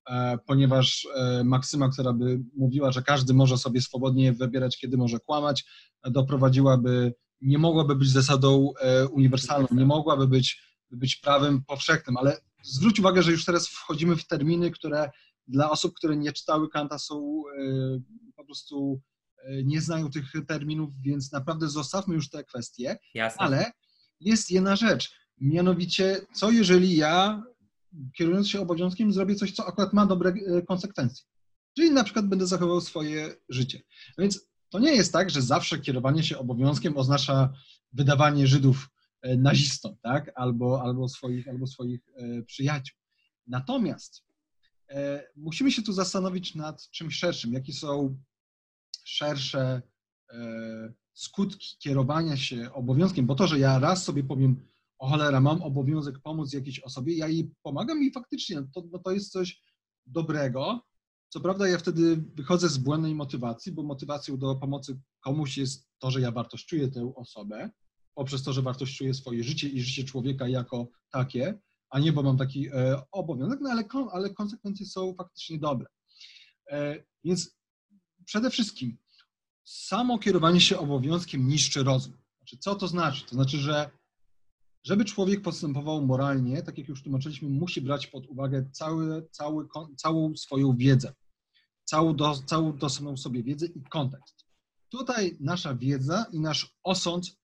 e, 0.10 0.38
ponieważ 0.45 1.08
maksyma, 1.43 1.89
która 1.89 2.13
by 2.13 2.39
mówiła, 2.58 2.91
że 2.91 3.01
każdy 3.01 3.34
może 3.34 3.58
sobie 3.58 3.82
swobodnie 3.82 4.34
wybierać, 4.34 4.77
kiedy 4.77 4.97
może 4.97 5.19
kłamać, 5.19 5.65
doprowadziłaby, 6.03 7.13
nie 7.41 7.58
mogłaby 7.58 7.95
być 7.95 8.10
zasadą 8.10 8.73
uniwersalną, 9.12 9.67
nie 9.71 9.86
mogłaby 9.86 10.27
być, 10.27 10.62
być 10.91 11.15
prawem 11.15 11.63
powszechnym, 11.63 12.17
ale 12.17 12.38
zwróć 12.63 13.00
uwagę, 13.00 13.24
że 13.24 13.32
już 13.32 13.46
teraz 13.46 13.67
wchodzimy 13.67 14.15
w 14.15 14.28
terminy, 14.28 14.72
które 14.72 15.10
dla 15.48 15.70
osób, 15.70 15.93
które 15.96 16.17
nie 16.17 16.34
czytały 16.34 16.70
Kanta 16.70 17.00
są 17.00 17.43
e, 17.60 18.00
po 18.36 18.46
prostu 18.46 19.02
e, 19.43 19.63
nie 19.63 19.82
znają 19.82 20.10
tych 20.10 20.32
terminów, 20.48 20.89
więc 21.02 21.32
naprawdę 21.32 21.70
zostawmy 21.70 22.15
już 22.15 22.30
te 22.30 22.43
kwestie. 22.43 22.98
Jasne. 23.13 23.39
Ale 23.39 23.72
jest 24.20 24.52
jedna 24.52 24.76
rzecz, 24.76 25.12
mianowicie 25.41 26.22
co 26.34 26.52
jeżeli 26.52 26.96
ja 26.96 27.43
kierując 28.17 28.50
się 28.50 28.62
obowiązkiem 28.62 29.13
zrobię 29.13 29.36
coś, 29.36 29.52
co 29.52 29.67
akurat 29.67 29.93
ma 29.93 30.06
dobre 30.06 30.30
e, 30.30 30.62
konsekwencje. 30.62 31.26
Czyli 31.76 31.91
na 31.91 32.04
przykład 32.04 32.28
będę 32.28 32.48
zachował 32.48 32.82
swoje 32.82 33.36
życie. 33.50 33.82
Więc 34.17 34.48
to 34.70 34.80
nie 34.80 34.96
jest 34.96 35.13
tak, 35.13 35.30
że 35.30 35.41
zawsze 35.41 35.80
kierowanie 35.80 36.24
się 36.24 36.38
obowiązkiem 36.38 36.98
oznacza 36.98 37.54
wydawanie 37.93 38.48
Żydów 38.48 38.89
E, 39.21 39.38
nazistom, 39.38 39.95
tak? 40.03 40.32
albo, 40.36 40.82
albo, 40.82 41.10
swoich, 41.10 41.47
albo 41.47 41.67
swoich 41.67 42.01
e, 42.15 42.43
przyjaciół. 42.43 42.97
Natomiast 43.47 44.23
e, 44.89 45.27
musimy 45.36 45.71
się 45.71 45.82
tu 45.82 45.93
zastanowić 45.93 46.56
nad 46.56 46.89
czymś 46.89 47.15
szerszym, 47.15 47.53
jakie 47.53 47.73
są 47.73 48.17
szersze 49.06 49.82
skutki 51.13 51.77
kierowania 51.80 52.38
się 52.38 52.73
obowiązkiem, 52.73 53.25
bo 53.25 53.36
to, 53.36 53.47
że 53.47 53.60
ja 53.60 53.80
raz 53.80 54.03
sobie 54.03 54.23
powiem, 54.23 54.65
o 54.97 55.08
cholera, 55.08 55.41
mam 55.41 55.62
obowiązek 55.62 56.19
pomóc 56.19 56.53
jakiejś 56.53 56.80
osobie, 56.80 57.17
ja 57.17 57.27
jej 57.27 57.51
pomagam 57.63 58.03
i 58.03 58.12
faktycznie 58.12 58.63
to, 58.73 58.84
no 58.91 58.99
to 58.99 59.12
jest 59.12 59.32
coś 59.32 59.62
dobrego. 60.06 60.82
Co 61.30 61.39
prawda 61.39 61.67
ja 61.67 61.77
wtedy 61.77 62.23
wychodzę 62.36 62.69
z 62.69 62.77
błędnej 62.77 63.15
motywacji, 63.15 63.71
bo 63.71 63.84
motywacją 63.84 64.38
do 64.38 64.56
pomocy 64.56 64.99
komuś 65.19 65.58
jest 65.58 65.88
to, 65.99 66.12
że 66.12 66.21
ja 66.21 66.32
wartościuję 66.32 66.88
tę 66.88 67.13
osobę, 67.15 67.69
poprzez 68.17 68.43
to, 68.43 68.53
że 68.53 68.62
wartościuję 68.62 69.13
swoje 69.13 69.43
życie 69.43 69.67
i 69.67 69.82
życie 69.82 70.03
człowieka 70.03 70.47
jako 70.47 70.88
takie, 71.10 71.60
a 71.89 71.99
nie 71.99 72.13
bo 72.13 72.23
mam 72.23 72.38
taki 72.38 72.67
e, 72.67 73.01
obowiązek, 73.12 73.60
no 73.62 73.69
ale, 73.69 73.84
ale 74.12 74.34
konsekwencje 74.34 74.86
są 74.86 75.13
faktycznie 75.13 75.60
dobre. 75.60 75.88
E, 76.71 77.03
więc 77.23 77.58
przede 78.25 78.49
wszystkim 78.49 78.97
samo 79.63 80.19
kierowanie 80.19 80.62
się 80.62 80.80
obowiązkiem 80.80 81.47
niszczy 81.47 81.84
rozum. 81.84 82.13
Znaczy, 82.38 82.58
co 82.58 82.75
to 82.75 82.88
znaczy? 82.88 83.25
To 83.25 83.36
znaczy, 83.36 83.58
że 83.58 83.89
żeby 84.84 85.06
człowiek 85.06 85.41
postępował 85.41 86.06
moralnie, 86.06 86.62
tak 86.63 86.77
jak 86.77 86.88
już 86.88 87.03
tłumaczyliśmy, 87.03 87.49
musi 87.49 87.82
brać 87.82 88.08
pod 88.08 88.27
uwagę 88.27 88.69
cały, 88.71 89.27
cały, 89.32 89.67
całą 89.95 90.36
swoją 90.36 90.75
wiedzę, 90.75 91.13
całą, 91.84 92.15
do, 92.15 92.36
całą 92.36 93.17
sobie 93.17 93.43
wiedzę 93.43 93.65
i 93.65 93.82
kontekst. 93.82 94.45
Tutaj 94.89 95.38
nasza 95.39 95.75
wiedza 95.75 96.25
i 96.32 96.39
nasz 96.39 96.75
osąd 96.84 97.38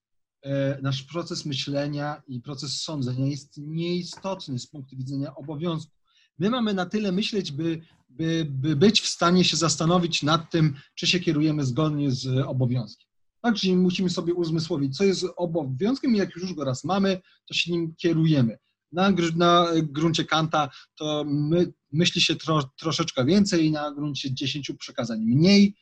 nasz 0.81 1.03
proces 1.03 1.45
myślenia 1.45 2.21
i 2.27 2.41
proces 2.41 2.81
sądzenia 2.81 3.25
jest 3.25 3.57
nieistotny 3.57 4.59
z 4.59 4.67
punktu 4.67 4.97
widzenia 4.97 5.35
obowiązku. 5.35 5.91
My 6.39 6.49
mamy 6.49 6.73
na 6.73 6.85
tyle 6.85 7.11
myśleć, 7.11 7.51
by, 7.51 7.81
by, 8.09 8.45
by 8.49 8.75
być 8.75 9.01
w 9.01 9.07
stanie 9.07 9.43
się 9.43 9.57
zastanowić 9.57 10.23
nad 10.23 10.51
tym, 10.51 10.75
czy 10.95 11.07
się 11.07 11.19
kierujemy 11.19 11.65
zgodnie 11.65 12.11
z 12.11 12.27
obowiązkiem. 12.47 13.09
Tak, 13.41 13.55
czyli 13.55 13.75
musimy 13.75 14.09
sobie 14.09 14.33
uzmysłowić, 14.33 14.97
co 14.97 15.03
jest 15.03 15.25
obowiązkiem 15.35 16.15
i 16.15 16.17
jak 16.17 16.35
już 16.35 16.53
go 16.53 16.63
raz 16.63 16.83
mamy, 16.83 17.21
to 17.47 17.53
się 17.53 17.71
nim 17.71 17.95
kierujemy. 17.95 18.57
Na, 18.91 19.13
na 19.35 19.67
gruncie 19.83 20.25
Kanta 20.25 20.69
to 20.95 21.23
my, 21.27 21.73
myśli 21.91 22.21
się 22.21 22.35
tro, 22.35 22.63
troszeczkę 22.77 23.25
więcej, 23.25 23.71
na 23.71 23.91
gruncie 23.91 24.33
dziesięciu 24.33 24.77
przekazań 24.77 25.19
mniej. 25.19 25.75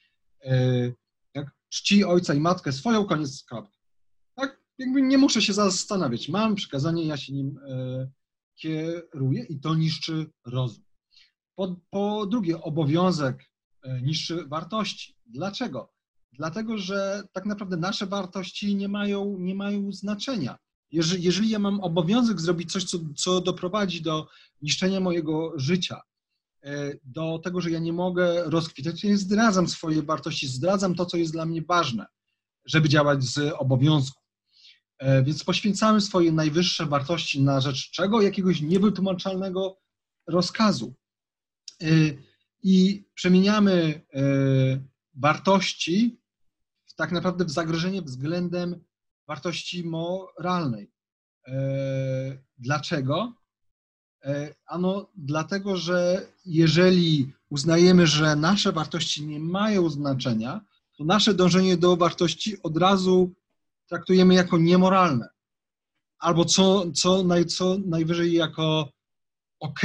E, 0.43 0.91
jak 1.33 1.51
czci 1.69 2.03
ojca 2.03 2.33
i 2.33 2.39
matkę 2.39 2.71
swoją, 2.71 3.05
koniec 3.05 3.43
kropka 3.43 3.80
jakby 4.81 5.01
nie 5.01 5.17
muszę 5.17 5.41
się 5.41 5.53
zastanawiać. 5.53 6.29
Mam 6.29 6.55
przekazanie, 6.55 7.05
ja 7.05 7.17
się 7.17 7.33
nim 7.33 7.59
e, 7.69 8.09
kieruję 8.55 9.43
i 9.43 9.59
to 9.59 9.75
niszczy 9.75 10.31
rozum. 10.45 10.83
Po, 11.55 11.75
po 11.89 12.25
drugie, 12.25 12.61
obowiązek 12.61 13.51
e, 13.83 14.01
niszczy 14.01 14.45
wartości. 14.45 15.15
Dlaczego? 15.25 15.93
Dlatego, 16.33 16.77
że 16.77 17.23
tak 17.33 17.45
naprawdę 17.45 17.77
nasze 17.77 18.05
wartości 18.05 18.75
nie 18.75 18.87
mają, 18.87 19.37
nie 19.39 19.55
mają 19.55 19.91
znaczenia. 19.91 20.57
Jeżeli, 20.91 21.23
jeżeli 21.23 21.49
ja 21.49 21.59
mam 21.59 21.79
obowiązek 21.79 22.41
zrobić 22.41 22.71
coś, 22.71 22.83
co, 22.83 22.97
co 23.17 23.41
doprowadzi 23.41 24.01
do 24.01 24.27
niszczenia 24.61 24.99
mojego 24.99 25.53
życia, 25.55 26.01
e, 26.63 26.93
do 27.03 27.39
tego, 27.39 27.61
że 27.61 27.71
ja 27.71 27.79
nie 27.79 27.93
mogę 27.93 28.43
rozkwitać, 28.43 29.03
ja 29.03 29.17
zdradzam 29.17 29.67
swoje 29.67 30.03
wartości, 30.03 30.47
zdradzam 30.47 30.95
to, 30.95 31.05
co 31.05 31.17
jest 31.17 31.31
dla 31.31 31.45
mnie 31.45 31.61
ważne, 31.61 32.05
żeby 32.65 32.89
działać 32.89 33.23
z 33.23 33.53
obowiązku. 33.57 34.20
E, 35.01 35.23
więc 35.23 35.43
poświęcamy 35.43 36.01
swoje 36.01 36.31
najwyższe 36.31 36.85
wartości 36.85 37.41
na 37.41 37.61
rzecz 37.61 37.91
czego? 37.91 38.21
Jakiegoś 38.21 38.61
niewytłumaczalnego 38.61 39.77
rozkazu. 40.27 40.93
E, 41.81 41.85
I 42.63 43.05
przemieniamy 43.13 44.01
e, 44.13 44.21
wartości 45.13 46.19
w, 46.85 46.95
tak 46.95 47.11
naprawdę 47.11 47.45
w 47.45 47.51
zagrożenie 47.51 48.01
względem 48.01 48.83
wartości 49.27 49.83
moralnej. 49.83 50.91
Dlaczego? 52.57 53.33
Ano, 54.65 55.11
dlatego, 55.15 55.77
że 55.77 56.27
jeżeli 56.45 57.33
uznajemy, 57.49 58.07
że 58.07 58.35
nasze 58.35 58.71
wartości 58.71 59.27
nie 59.27 59.39
mają 59.39 59.89
znaczenia, 59.89 60.61
to 60.97 61.03
nasze 61.03 61.33
dążenie 61.33 61.77
do 61.77 61.97
wartości 61.97 62.63
od 62.63 62.77
razu 62.77 63.35
traktujemy 63.91 64.33
jako 64.33 64.57
niemoralne. 64.57 65.27
Albo 66.19 66.45
co, 66.45 66.91
co, 66.91 67.23
naj, 67.23 67.45
co 67.45 67.77
najwyżej 67.85 68.33
jako 68.33 68.89
ok, 69.59 69.79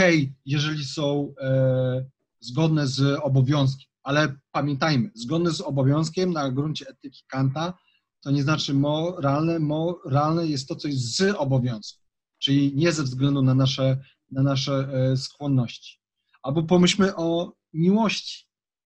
jeżeli 0.44 0.84
są 0.84 1.34
e, 1.40 2.04
zgodne 2.40 2.86
z 2.86 3.18
obowiązkiem. 3.22 3.86
Ale 4.02 4.36
pamiętajmy, 4.52 5.10
zgodne 5.14 5.50
z 5.50 5.60
obowiązkiem 5.60 6.32
na 6.32 6.50
gruncie 6.50 6.88
etyki 6.88 7.22
Kanta 7.26 7.74
to 8.20 8.30
nie 8.30 8.42
znaczy 8.42 8.74
moralne. 8.74 9.58
Moralne 9.58 10.46
jest 10.46 10.68
to 10.68 10.76
coś 10.76 10.94
z 10.94 11.36
obowiązku, 11.36 12.02
czyli 12.38 12.76
nie 12.76 12.92
ze 12.92 13.02
względu 13.02 13.42
na 13.42 13.54
nasze, 13.54 13.98
na 14.30 14.42
nasze 14.42 14.88
e, 14.92 15.16
skłonności. 15.16 16.00
Albo 16.42 16.62
pomyślmy 16.62 17.16
o 17.16 17.52
miłości. 17.72 18.46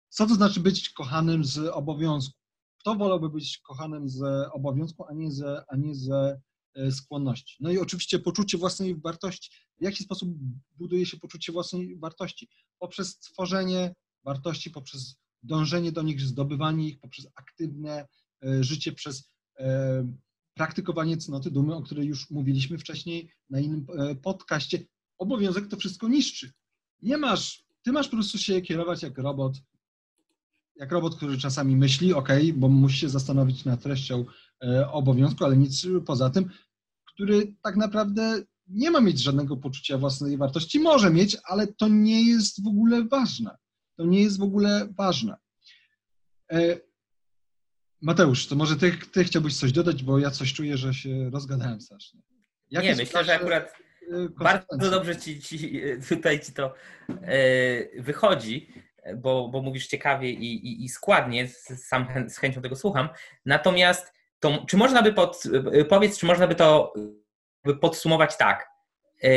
Co 0.09 0.27
to 0.27 0.35
znaczy 0.35 0.59
być 0.59 0.89
kochanym 0.89 1.45
z 1.45 1.57
obowiązku? 1.57 2.38
Kto 2.89 2.97
wolałby 2.97 3.29
być 3.29 3.57
kochanym 3.57 4.09
z 4.09 4.21
obowiązku, 4.53 5.05
a 5.09 5.13
nie 5.13 5.31
ze, 5.31 5.63
a 5.67 5.75
nie 5.75 5.95
ze 5.95 6.41
e, 6.75 6.91
skłonności? 6.91 7.57
No 7.59 7.71
i 7.71 7.77
oczywiście 7.77 8.19
poczucie 8.19 8.57
własnej 8.57 8.95
wartości. 8.95 9.51
W 9.79 9.83
jaki 9.83 10.03
sposób 10.03 10.29
buduje 10.77 11.05
się 11.05 11.17
poczucie 11.17 11.51
własnej 11.51 11.99
wartości? 11.99 12.49
Poprzez 12.79 13.19
tworzenie 13.19 13.95
wartości, 14.23 14.71
poprzez 14.71 15.15
dążenie 15.43 15.91
do 15.91 16.01
nich, 16.01 16.21
zdobywanie 16.21 16.87
ich, 16.87 16.99
poprzez 16.99 17.27
aktywne 17.35 18.07
e, 18.43 18.63
życie, 18.63 18.91
przez 18.91 19.29
e, 19.59 20.07
praktykowanie 20.53 21.17
cnoty 21.17 21.51
dumy, 21.51 21.75
o 21.75 21.81
której 21.81 22.07
już 22.07 22.29
mówiliśmy 22.29 22.77
wcześniej 22.77 23.31
na 23.49 23.59
innym 23.59 23.85
podcaście. 24.23 24.85
Obowiązek 25.17 25.67
to 25.67 25.77
wszystko 25.77 26.07
niszczy. 26.07 26.51
Nie 27.01 27.17
masz, 27.17 27.63
ty 27.81 27.91
masz 27.91 28.07
po 28.07 28.15
prostu 28.15 28.37
się 28.37 28.61
kierować 28.61 29.03
jak 29.03 29.17
robot, 29.17 29.57
jak 30.79 30.91
robot, 30.91 31.15
który 31.15 31.37
czasami 31.37 31.75
myśli, 31.75 32.13
ok, 32.13 32.29
bo 32.53 32.67
musi 32.67 32.97
się 32.99 33.09
zastanowić 33.09 33.65
nad 33.65 33.81
treścią 33.81 34.25
e, 34.63 34.91
obowiązku, 34.91 35.45
ale 35.45 35.57
nic 35.57 35.87
poza 36.05 36.29
tym, 36.29 36.49
który 37.13 37.53
tak 37.63 37.75
naprawdę 37.75 38.43
nie 38.67 38.91
ma 38.91 39.01
mieć 39.01 39.19
żadnego 39.19 39.57
poczucia 39.57 39.97
własnej 39.97 40.37
wartości. 40.37 40.79
Może 40.79 41.09
mieć, 41.09 41.37
ale 41.43 41.67
to 41.67 41.87
nie 41.87 42.29
jest 42.29 42.63
w 42.63 42.67
ogóle 42.67 43.03
ważne. 43.03 43.57
To 43.97 44.05
nie 44.05 44.21
jest 44.21 44.39
w 44.39 44.43
ogóle 44.43 44.87
ważne. 44.97 45.35
E, 46.51 46.79
Mateusz, 48.01 48.47
to 48.47 48.55
może 48.55 48.75
ty, 48.75 48.97
ty 49.11 49.23
chciałbyś 49.23 49.57
coś 49.57 49.71
dodać, 49.71 50.03
bo 50.03 50.19
ja 50.19 50.31
coś 50.31 50.53
czuję, 50.53 50.77
że 50.77 50.93
się 50.93 51.29
rozgadałem 51.29 51.81
strasznie. 51.81 52.21
Jak 52.71 52.83
nie, 52.83 52.95
myślę, 52.95 53.23
że 53.23 53.35
akurat 53.35 53.73
e, 54.11 54.29
bardzo 54.29 54.91
dobrze 54.91 55.17
ci, 55.17 55.41
ci, 55.41 55.81
tutaj 56.09 56.39
ci 56.39 56.53
to 56.53 56.73
wychodzi 57.99 58.67
bo, 59.15 59.49
bo 59.49 59.61
mówisz 59.61 59.87
ciekawie 59.87 60.29
i, 60.29 60.67
i, 60.67 60.83
i 60.85 60.89
składnie, 60.89 61.47
sam 61.87 62.07
z 62.27 62.37
chęcią 62.37 62.61
tego 62.61 62.75
słucham. 62.75 63.09
Natomiast 63.45 64.13
to, 64.39 64.65
czy 64.67 64.77
można 64.77 65.01
by 65.01 65.13
pod, 65.13 65.43
powiedz, 65.89 66.19
czy 66.19 66.25
można 66.25 66.47
by 66.47 66.55
to 66.55 66.93
podsumować 67.81 68.37
tak? 68.37 68.69
E, 69.23 69.29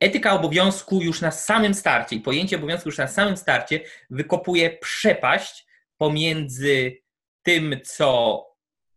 etyka 0.00 0.32
obowiązku 0.32 1.02
już 1.02 1.20
na 1.20 1.30
samym 1.30 1.74
starcie 1.74 2.16
i 2.16 2.20
pojęcie 2.20 2.56
obowiązku 2.56 2.88
już 2.88 2.98
na 2.98 3.08
samym 3.08 3.36
starcie 3.36 3.80
wykopuje 4.10 4.78
przepaść 4.78 5.66
pomiędzy 5.96 6.98
tym, 7.42 7.80
co 7.84 8.40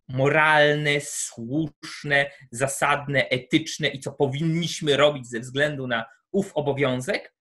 moralne, 0.08 1.02
słuszne, 1.02 2.32
zasadne, 2.52 3.30
etyczne 3.30 3.88
i 3.88 4.00
co 4.00 4.12
powinniśmy 4.12 4.98
robić 4.98 5.28
ze 5.28 5.40
względu 5.40 5.88
na 5.88 6.06
ów 6.32 6.52
obowiązek, 6.54 7.34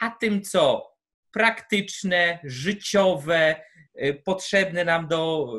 a 0.00 0.10
tym, 0.10 0.42
co 0.42 0.93
praktyczne, 1.34 2.38
życiowe, 2.44 3.56
y, 4.02 4.22
potrzebne 4.24 4.84
nam 4.84 5.08
do 5.08 5.52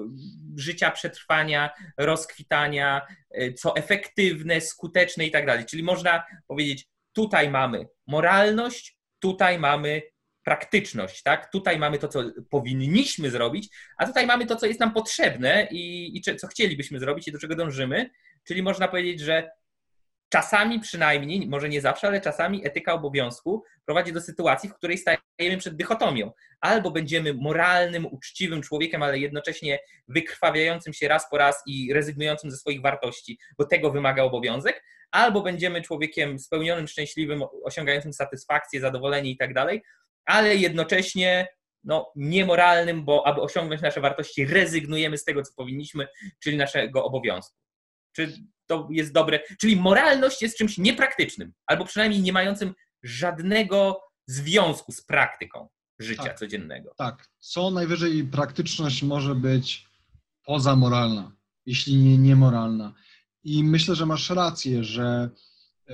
życia, 0.57 0.91
przetrwania, 0.91 1.69
rozkwitania, 1.97 3.01
y, 3.38 3.53
co 3.53 3.75
efektywne, 3.75 4.61
skuteczne 4.61 5.25
i 5.25 5.31
tak 5.31 5.45
dalej. 5.45 5.65
Czyli 5.65 5.83
można 5.83 6.23
powiedzieć, 6.47 6.88
tutaj 7.13 7.49
mamy 7.49 7.88
moralność, 8.07 8.97
tutaj 9.19 9.59
mamy 9.59 10.01
praktyczność, 10.43 11.23
tak? 11.23 11.51
Tutaj 11.51 11.79
mamy 11.79 11.99
to, 11.99 12.07
co 12.07 12.23
powinniśmy 12.49 13.29
zrobić, 13.29 13.69
a 13.97 14.05
tutaj 14.05 14.27
mamy 14.27 14.45
to, 14.45 14.55
co 14.55 14.65
jest 14.65 14.79
nam 14.79 14.93
potrzebne 14.93 15.67
i, 15.71 16.17
i 16.17 16.21
co 16.21 16.47
chcielibyśmy 16.47 16.99
zrobić 16.99 17.27
i 17.27 17.31
do 17.31 17.39
czego 17.39 17.55
dążymy. 17.55 18.09
Czyli 18.43 18.63
można 18.63 18.88
powiedzieć, 18.88 19.19
że 19.19 19.49
czasami 20.36 20.80
przynajmniej, 20.80 21.48
może 21.48 21.69
nie 21.69 21.82
zawsze, 21.82 22.08
ale 22.08 22.21
czasami 22.21 22.67
etyka 22.67 22.93
obowiązku 22.93 23.63
prowadzi 23.86 24.13
do 24.13 24.21
sytuacji, 24.21 24.69
w 24.69 24.74
której 24.74 24.98
stajemy 24.98 25.58
przed 25.58 25.76
dychotomią. 25.76 26.32
Albo 26.62 26.91
będziemy 26.91 27.34
moralnym, 27.34 28.06
uczciwym 28.06 28.62
człowiekiem, 28.62 29.04
ale 29.04 29.19
jednocześnie 29.19 29.80
wykrwawiającym 30.08 30.93
się 30.93 31.08
raz 31.08 31.30
po 31.30 31.38
raz 31.38 31.63
i 31.67 31.93
rezygnującym 31.93 32.52
ze 32.52 32.58
swoich 32.58 32.82
wartości, 32.82 33.39
bo 33.58 33.65
tego 33.65 33.91
wymaga 33.91 34.24
obowiązek, 34.24 34.84
albo 35.12 35.41
będziemy 35.41 35.82
człowiekiem 35.82 36.39
spełnionym, 36.39 36.88
szczęśliwym, 36.88 37.43
osiągającym 37.63 38.13
satysfakcję, 38.13 38.82
zadowolenie 38.82 39.32
i 39.32 39.38
tak 39.38 39.54
dalej, 39.54 39.84
ale 40.26 40.56
jednocześnie 40.56 41.48
no, 41.84 42.12
niemoralnym, 42.15 43.06
bo 43.06 43.28
aby 43.28 43.41
osiągnąć 43.41 43.82
nasze 43.82 44.02
wartości, 44.02 44.45
rezygnujemy 44.45 45.17
z 45.17 45.24
tego, 45.24 45.43
co 45.43 45.54
powinniśmy, 45.56 46.08
czyli 46.43 46.58
naszego 46.58 47.04
obowiązku. 47.04 47.64
Czy 48.15 48.34
to 48.65 48.88
jest 48.91 49.13
dobre? 49.13 49.39
Czyli 49.60 49.75
moralność 49.75 50.41
jest 50.41 50.58
czymś 50.58 50.78
niepraktycznym, 50.78 51.54
albo 51.65 51.86
przynajmniej 51.86 52.21
nie 52.21 52.34
mającym 52.34 52.73
żadnego 53.04 54.01
związku 54.28 54.91
z 54.91 55.01
praktyką 55.01 55.69
życia 55.99 56.23
tak, 56.23 56.39
codziennego. 56.39 56.93
Tak. 56.97 57.28
Co 57.39 57.71
najwyżej 57.71 58.23
praktyczność 58.23 59.04
może 59.04 59.36
być 59.36 59.88
pozamoralna, 60.45 61.36
jeśli 61.65 61.97
nie 61.97 62.17
niemoralna. 62.17 62.93
I 63.43 63.63
myślę, 63.63 63.95
że 63.95 64.06
masz 64.06 64.30
rację, 64.30 64.84
że 64.84 65.30
y, 65.89 65.93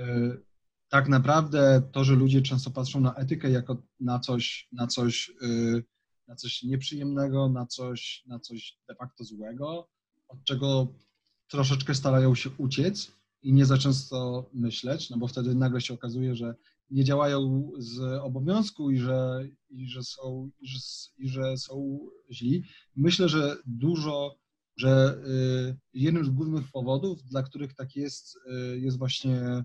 tak 0.90 1.10
naprawdę 1.10 1.82
to, 1.92 2.04
że 2.04 2.14
ludzie 2.14 2.42
często 2.42 2.72
patrzą 2.72 3.00
na 3.00 3.14
etykę 3.14 3.52
jako 3.52 3.78
na 4.00 4.20
coś, 4.20 4.68
na 4.72 4.88
coś, 4.88 5.32
y, 5.44 5.84
na 6.28 6.36
coś 6.36 6.64
nieprzyjemnego, 6.64 7.50
na 7.50 7.66
coś, 7.66 8.24
na 8.26 8.40
coś 8.40 8.78
de 8.88 8.96
facto 8.96 9.24
złego, 9.24 9.90
od 10.28 10.44
czego 10.44 10.94
troszeczkę 11.52 11.96
starają 11.96 12.36
się 12.36 12.50
uciec 12.58 13.12
i 13.42 13.54
nie 13.54 13.66
za 13.66 13.78
często 13.78 14.50
myśleć, 14.54 15.10
no 15.10 15.18
bo 15.18 15.28
wtedy 15.28 15.56
nagle 15.56 15.82
się 15.82 15.94
okazuje, 15.94 16.36
że 16.36 16.56
nie 16.90 17.04
działają 17.04 17.72
z 17.78 18.00
obowiązku 18.22 18.92
i 18.92 18.98
że, 18.98 19.48
i 19.70 19.88
że, 19.90 20.04
są, 20.04 20.50
i 20.60 20.68
że, 20.68 20.80
i 21.18 21.30
że 21.30 21.58
są 21.58 22.00
źli. 22.32 22.64
Myślę, 22.96 23.30
że 23.30 23.58
dużo, 23.66 24.36
że 24.78 25.22
y, 25.28 25.78
jednym 25.94 26.26
z 26.26 26.30
głównych 26.30 26.72
powodów, 26.72 27.24
dla 27.24 27.44
których 27.44 27.74
tak 27.74 27.96
jest, 27.96 28.36
y, 28.36 28.80
jest 28.80 28.98
właśnie 28.98 29.64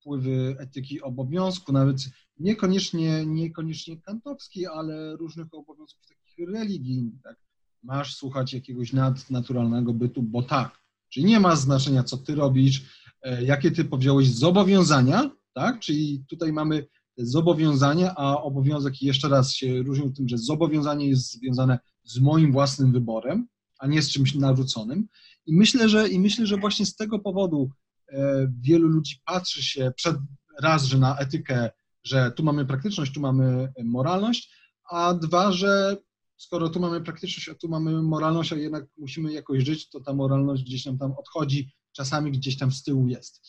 wpływy 0.00 0.56
etyki 0.58 1.02
obowiązku, 1.02 1.72
nawet 1.72 1.96
niekoniecznie, 2.38 3.26
niekoniecznie 3.26 4.00
kantowskiej, 4.00 4.66
ale 4.66 5.16
różnych 5.16 5.54
obowiązków 5.54 6.06
takich 6.06 6.48
religijnych. 6.48 7.22
Tak? 7.22 7.36
Masz 7.82 8.14
słuchać 8.14 8.54
jakiegoś 8.54 8.92
nadnaturalnego 8.92 9.94
bytu, 9.94 10.22
bo 10.22 10.42
tak. 10.42 10.81
Czyli 11.12 11.26
nie 11.26 11.40
ma 11.40 11.56
znaczenia, 11.56 12.02
co 12.02 12.16
ty 12.16 12.34
robisz, 12.34 12.82
e, 13.22 13.44
jakie 13.44 13.70
ty 13.70 13.84
powziąłeś 13.84 14.30
zobowiązania, 14.30 15.30
tak? 15.54 15.80
Czyli 15.80 16.24
tutaj 16.28 16.52
mamy 16.52 16.86
zobowiązania, 17.16 18.14
a 18.16 18.42
obowiązek 18.42 19.02
jeszcze 19.02 19.28
raz 19.28 19.52
się 19.52 19.82
różnią 19.82 20.12
tym, 20.12 20.28
że 20.28 20.38
zobowiązanie 20.38 21.08
jest 21.08 21.32
związane 21.32 21.78
z 22.04 22.18
moim 22.18 22.52
własnym 22.52 22.92
wyborem, 22.92 23.46
a 23.78 23.86
nie 23.86 24.02
z 24.02 24.10
czymś 24.10 24.34
narzuconym. 24.34 25.08
I 25.46 25.56
myślę, 25.56 25.88
że, 25.88 26.08
i 26.08 26.20
myślę, 26.20 26.46
że 26.46 26.56
właśnie 26.56 26.86
z 26.86 26.96
tego 26.96 27.18
powodu 27.18 27.70
e, 28.08 28.48
wielu 28.60 28.88
ludzi 28.88 29.16
patrzy 29.24 29.62
się 29.62 29.92
przed 29.96 30.16
raz, 30.60 30.84
że 30.84 30.98
na 30.98 31.16
etykę, 31.18 31.70
że 32.04 32.32
tu 32.32 32.44
mamy 32.44 32.66
praktyczność, 32.66 33.12
tu 33.12 33.20
mamy 33.20 33.72
moralność, 33.84 34.50
a 34.90 35.14
dwa, 35.14 35.52
że 35.52 35.96
skoro 36.42 36.68
tu 36.68 36.80
mamy 36.80 37.00
praktyczność, 37.00 37.48
a 37.48 37.54
tu 37.54 37.68
mamy 37.68 38.02
moralność, 38.02 38.52
a 38.52 38.56
jednak 38.56 38.84
musimy 38.98 39.32
jakoś 39.32 39.64
żyć, 39.64 39.88
to 39.88 40.00
ta 40.00 40.12
moralność 40.12 40.62
gdzieś 40.62 40.86
nam 40.86 40.98
tam 40.98 41.12
odchodzi, 41.12 41.72
czasami 41.92 42.32
gdzieś 42.32 42.58
tam 42.58 42.72
z 42.72 42.82
tyłu 42.82 43.08
jest. 43.08 43.40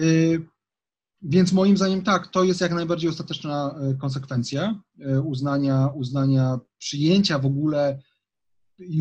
Y, 0.00 0.46
więc 1.22 1.52
moim 1.52 1.76
zdaniem 1.76 2.02
tak, 2.02 2.26
to 2.26 2.44
jest 2.44 2.60
jak 2.60 2.72
najbardziej 2.72 3.10
ostateczna 3.10 3.74
y, 3.92 3.96
konsekwencja 3.96 4.82
y, 5.00 5.20
uznania, 5.20 5.88
uznania 5.94 6.58
przyjęcia 6.78 7.38
w 7.38 7.46
ogóle 7.46 8.02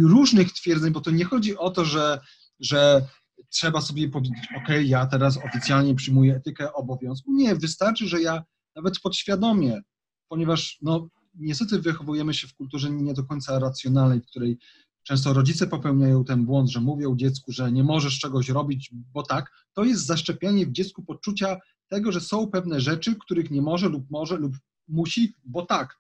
różnych 0.02 0.54
twierdzeń, 0.54 0.94
bo 0.94 1.02
to 1.02 1.12
nie 1.12 1.26
chodzi 1.26 1.58
o 1.58 1.70
to, 1.70 1.86
że, 1.86 2.20
że 2.60 3.08
trzeba 3.50 3.82
sobie 3.82 4.10
powiedzieć, 4.10 4.48
ok, 4.58 4.68
ja 4.84 5.06
teraz 5.06 5.38
oficjalnie 5.38 5.96
przyjmuję 5.96 6.36
etykę 6.36 6.74
obowiązku. 6.74 7.34
Nie, 7.34 7.56
wystarczy, 7.56 8.08
że 8.08 8.22
ja 8.22 8.44
nawet 8.76 9.00
podświadomie, 9.00 9.82
ponieważ 10.30 10.78
no, 10.82 11.10
niestety 11.34 11.80
wychowujemy 11.80 12.34
się 12.34 12.48
w 12.48 12.56
kulturze 12.56 12.92
nie 12.92 13.14
do 13.14 13.24
końca 13.24 13.60
racjonalnej, 13.60 14.22
w 14.22 14.26
której 14.26 14.58
często 15.04 15.34
rodzice 15.34 15.68
popełniają 15.68 16.24
ten 16.24 16.46
błąd, 16.46 16.70
że 16.70 16.82
mówią 16.82 17.16
dziecku, 17.16 17.52
że 17.52 17.72
nie 17.72 17.84
możesz 17.84 18.20
czegoś 18.20 18.50
robić, 18.50 18.92
bo 19.14 19.24
tak, 19.24 19.52
to 19.74 19.84
jest 19.84 20.06
zaszczepianie 20.06 20.66
w 20.66 20.72
dziecku 20.72 21.04
poczucia 21.04 21.58
tego, 21.88 22.12
że 22.12 22.22
są 22.22 22.48
pewne 22.48 22.82
rzeczy, 22.82 23.16
których 23.16 23.52
nie 23.52 23.62
może 23.62 23.90
lub 23.90 24.12
może 24.12 24.38
lub 24.38 24.56
musi, 24.88 25.34
bo 25.46 25.66
tak. 25.66 26.00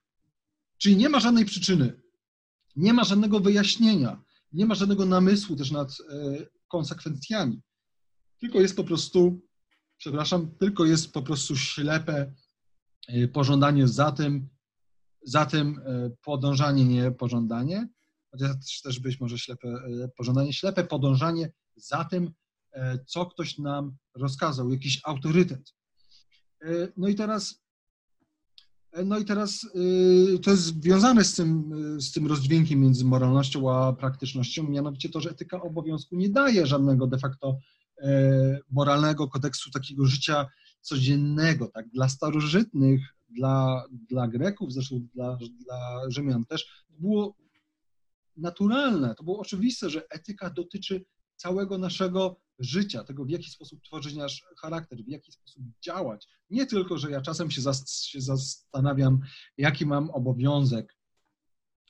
Czyli 0.77 0.97
nie 0.97 1.09
ma 1.09 1.19
żadnej 1.19 1.45
przyczyny. 1.45 2.01
Nie 2.75 2.93
ma 2.93 3.03
żadnego 3.03 3.39
wyjaśnienia, 3.39 4.23
nie 4.53 4.65
ma 4.65 4.75
żadnego 4.75 5.05
namysłu 5.05 5.55
też 5.55 5.71
nad 5.71 5.97
konsekwencjami. 6.67 7.61
Tylko 8.39 8.59
jest 8.61 8.75
po 8.75 8.83
prostu, 8.83 9.41
przepraszam, 9.97 10.51
tylko 10.59 10.85
jest 10.85 11.11
po 11.11 11.21
prostu 11.21 11.55
ślepe 11.55 12.33
pożądanie 13.33 13.87
za 13.87 14.11
tym, 14.11 14.49
za 15.23 15.45
tym 15.45 15.81
podążanie, 16.23 16.85
nie 16.85 17.11
pożądanie, 17.11 17.87
chociaż 18.31 18.81
też 18.81 18.99
być 18.99 19.19
może 19.19 19.37
ślepe 19.37 19.67
pożądanie, 20.17 20.53
ślepe 20.53 20.83
podążanie 20.83 21.51
za 21.75 22.05
tym, 22.05 22.31
co 23.05 23.25
ktoś 23.25 23.57
nam 23.57 23.97
rozkazał, 24.15 24.69
jakiś 24.69 25.01
autorytet. 25.03 25.73
No 26.97 27.07
i 27.07 27.15
teraz 27.15 27.61
no 29.05 29.19
i 29.19 29.25
teraz 29.25 29.67
to 30.43 30.51
jest 30.51 30.61
związane 30.61 31.23
z 31.23 31.35
tym, 31.35 31.71
z 32.01 32.11
tym 32.11 32.27
rozdźwiękiem 32.27 32.79
między 32.79 33.05
moralnością 33.05 33.71
a 33.71 33.93
praktycznością, 33.93 34.63
mianowicie 34.63 35.09
to, 35.09 35.21
że 35.21 35.29
etyka 35.29 35.61
obowiązku 35.61 36.15
nie 36.15 36.29
daje 36.29 36.67
żadnego 36.67 37.07
de 37.07 37.17
facto 37.17 37.57
e, 38.01 38.59
moralnego 38.71 39.27
kodeksu 39.27 39.71
takiego 39.71 40.05
życia 40.05 40.47
codziennego. 40.81 41.67
Tak? 41.67 41.89
Dla 41.89 42.09
starożytnych, 42.09 43.01
dla, 43.29 43.83
dla 44.09 44.27
Greków, 44.27 44.73
zresztą 44.73 45.07
dla, 45.15 45.37
dla 45.65 46.01
Rzymian 46.09 46.45
też, 46.45 46.85
było 46.89 47.35
naturalne, 48.37 49.15
to 49.15 49.23
było 49.23 49.39
oczywiste, 49.39 49.89
że 49.89 50.09
etyka 50.09 50.49
dotyczy 50.49 51.05
całego 51.35 51.77
naszego 51.77 52.41
życia, 52.59 53.03
tego 53.03 53.25
w 53.25 53.29
jaki 53.29 53.49
sposób 53.49 53.83
tworzyć 53.83 54.15
nasz 54.15 54.45
charakter, 54.61 55.03
w 55.03 55.07
jaki 55.07 55.31
sposób 55.31 55.63
działać. 55.85 56.27
Nie 56.49 56.65
tylko, 56.65 56.97
że 56.97 57.11
ja 57.11 57.21
czasem 57.21 57.51
się, 57.51 57.61
zas 57.61 58.01
się 58.01 58.21
zastanawiam, 58.21 59.19
jaki 59.57 59.85
mam 59.85 60.09
obowiązek, 60.09 60.95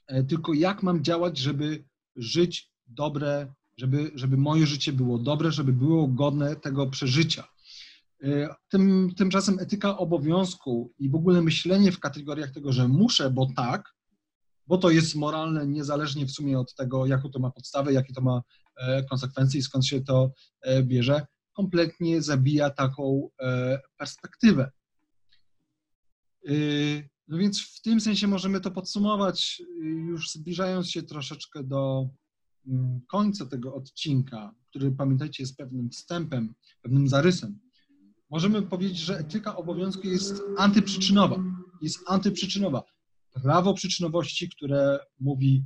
e, 0.08 0.24
tylko 0.24 0.54
jak 0.54 0.84
mam 0.84 1.04
działać, 1.04 1.38
żeby 1.38 1.86
żyć 2.16 2.72
dobre, 2.88 3.54
żeby, 3.78 4.12
żeby 4.16 4.38
moje 4.38 4.68
życie 4.68 4.94
było 4.94 5.18
dobre, 5.18 5.52
żeby 5.52 5.74
było 5.74 6.08
godne 6.08 6.56
tego 6.56 6.88
przeżycia. 6.88 7.48
E, 8.24 8.56
tym, 8.70 9.10
tymczasem 9.18 9.60
etyka 9.60 9.98
obowiązku 9.98 10.94
i 11.00 11.10
w 11.10 11.16
ogóle 11.16 11.42
myślenie 11.42 11.92
w 11.92 12.00
kategoriach 12.00 12.52
tego, 12.52 12.72
że 12.72 12.88
muszę, 12.88 13.32
bo 13.32 13.48
tak, 13.56 13.96
bo 14.68 14.78
to 14.78 14.90
jest 14.90 15.16
moralne 15.16 15.68
niezależnie 15.68 16.26
w 16.26 16.32
sumie 16.32 16.60
od 16.60 16.76
tego, 16.76 17.06
jaką 17.06 17.30
to 17.30 17.40
ma 17.40 17.52
podstawę, 17.52 17.94
jakie 17.94 18.14
to 18.14 18.22
ma 18.22 18.42
e, 18.78 19.04
konsekwencje 19.04 19.60
i 19.60 19.64
skąd 19.64 19.86
się 19.86 20.02
to 20.02 20.32
e, 20.62 20.84
bierze, 20.84 21.26
kompletnie 21.54 22.22
zabija 22.22 22.70
taką 22.70 23.30
perspektywę. 23.98 24.72
No 27.28 27.38
więc 27.38 27.62
w 27.62 27.82
tym 27.82 28.02
sensie 28.02 28.28
możemy 28.28 28.62
to 28.62 28.72
podsumować, 28.72 29.62
już 29.84 30.32
zbliżając 30.32 30.90
się 30.90 31.04
troszeczkę 31.04 31.64
do 31.64 32.10
mm, 32.68 33.02
końca 33.08 33.46
tego 33.46 33.76
odcinka, 33.76 34.56
który 34.70 34.92
pamiętajcie 34.92 35.44
jest 35.44 35.58
pewnym 35.58 35.90
wstępem, 35.90 36.54
pewnym 36.82 37.08
zarysem. 37.08 37.60
Możemy 38.30 38.62
powiedzieć, 38.62 38.98
że 38.98 39.18
etyka 39.18 39.56
obowiązku 39.56 40.08
jest 40.08 40.42
antyprzyczynowa. 40.58 41.44
Jest 41.82 42.00
antyprzyczynowa 42.08 42.84
prawo 43.34 43.74
przyczynowości, 43.74 44.50
które 44.50 45.00
mówi 45.20 45.64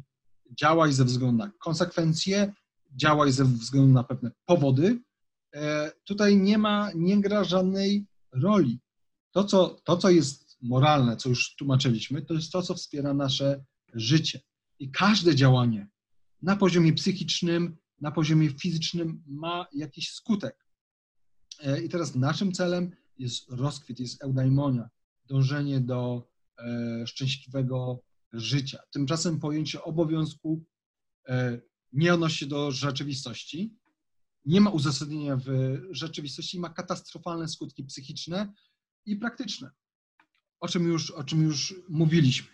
działaj 0.59 0.93
ze 0.93 1.05
względu 1.05 1.37
na 1.37 1.51
konsekwencje, 1.59 2.53
działaj 2.95 3.31
ze 3.31 3.45
względu 3.45 3.93
na 3.93 4.03
pewne 4.03 4.31
powody. 4.45 4.99
E, 5.53 5.91
tutaj 6.03 6.37
nie 6.37 6.57
ma, 6.57 6.89
nie 6.95 7.21
gra 7.21 7.43
żadnej 7.43 8.05
roli. 8.31 8.79
To 9.31 9.43
co, 9.43 9.81
to, 9.83 9.97
co 9.97 10.09
jest 10.09 10.57
moralne, 10.61 11.17
co 11.17 11.29
już 11.29 11.55
tłumaczyliśmy, 11.55 12.21
to 12.21 12.33
jest 12.33 12.51
to, 12.51 12.61
co 12.61 12.73
wspiera 12.73 13.13
nasze 13.13 13.65
życie. 13.93 14.41
I 14.79 14.91
każde 14.91 15.35
działanie 15.35 15.87
na 16.41 16.55
poziomie 16.55 16.93
psychicznym, 16.93 17.77
na 18.01 18.11
poziomie 18.11 18.49
fizycznym 18.49 19.23
ma 19.27 19.67
jakiś 19.73 20.11
skutek. 20.11 20.62
E, 21.59 21.81
I 21.81 21.89
teraz 21.89 22.15
naszym 22.15 22.51
celem 22.51 22.91
jest 23.17 23.51
rozkwit, 23.51 23.99
jest 23.99 24.23
eudaimonia, 24.23 24.89
dążenie 25.27 25.81
do 25.81 26.33
E, 26.59 27.07
szczęśliwego 27.07 28.03
życia. 28.33 28.79
Tymczasem 28.91 29.39
pojęcie 29.39 29.83
obowiązku 29.83 30.65
e, 31.27 31.61
nie 31.93 32.13
odnosi 32.13 32.37
się 32.37 32.45
do 32.45 32.71
rzeczywistości, 32.71 33.77
nie 34.45 34.61
ma 34.61 34.69
uzasadnienia 34.69 35.37
w 35.37 35.77
rzeczywistości, 35.91 36.59
ma 36.59 36.69
katastrofalne 36.69 37.47
skutki 37.47 37.83
psychiczne 37.83 38.53
i 39.05 39.15
praktyczne, 39.15 39.71
o 40.59 40.67
czym 40.67 40.87
już, 40.87 41.11
o 41.11 41.23
czym 41.23 41.43
już 41.43 41.75
mówiliśmy. 41.89 42.47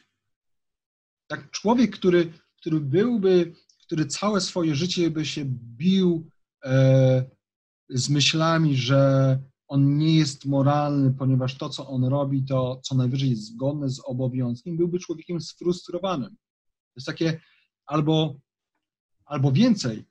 Tak, 1.27 1.51
człowiek, 1.51 1.95
który, 1.95 2.33
który 2.57 2.79
byłby, 2.79 3.53
który 3.81 4.05
całe 4.05 4.41
swoje 4.41 4.75
życie 4.75 5.12
by 5.12 5.25
się 5.25 5.45
bił 5.77 6.31
e, 6.63 7.29
z 7.89 8.10
myślami, 8.10 8.75
że 8.75 9.39
on 9.67 9.97
nie 9.97 10.15
jest 10.15 10.45
moralny, 10.45 11.13
ponieważ 11.13 11.58
to, 11.58 11.69
co 11.69 11.88
on 11.88 12.04
robi, 12.04 12.45
to 12.45 12.82
co 12.84 12.95
najwyżej 12.95 13.30
jest 13.30 13.45
zgodne 13.45 13.89
z 13.89 14.02
obowiązkiem, 14.06 14.78
byłby 14.78 14.99
człowiekiem 14.99 15.41
sfrustrowanym. 15.41 16.30
To 16.30 16.93
jest 16.95 17.08
takie 17.08 17.41
albo, 17.86 18.39
albo 19.25 19.52
więcej. 19.52 20.06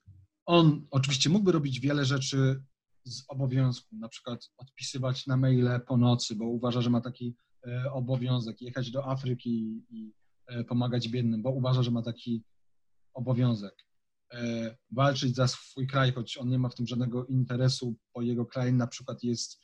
On 0.46 0.86
oczywiście 0.90 1.30
mógłby 1.30 1.52
robić 1.52 1.80
wiele 1.80 2.04
rzeczy 2.04 2.62
z 3.04 3.24
obowiązku, 3.28 3.96
na 3.96 4.08
przykład 4.08 4.50
odpisywać 4.56 5.26
na 5.26 5.36
maile 5.36 5.80
po 5.86 5.96
nocy, 5.96 6.36
bo 6.36 6.44
uważa, 6.44 6.80
że 6.80 6.90
ma 6.90 7.00
taki 7.00 7.34
e, 7.66 7.92
obowiązek, 7.92 8.60
jechać 8.60 8.90
do 8.90 9.06
Afryki 9.06 9.82
i 9.90 10.12
e, 10.46 10.64
pomagać 10.64 11.08
biednym, 11.08 11.42
bo 11.42 11.50
uważa, 11.50 11.82
że 11.82 11.90
ma 11.90 12.02
taki 12.02 12.44
obowiązek. 13.14 13.87
E, 14.32 14.76
walczyć 14.90 15.34
za 15.34 15.48
swój 15.48 15.86
kraj, 15.86 16.12
choć 16.12 16.38
on 16.38 16.48
nie 16.48 16.58
ma 16.58 16.68
w 16.68 16.74
tym 16.74 16.86
żadnego 16.86 17.26
interesu, 17.26 17.94
bo 18.14 18.22
jego 18.22 18.46
kraj 18.46 18.72
na 18.72 18.86
przykład 18.86 19.22
jest 19.22 19.60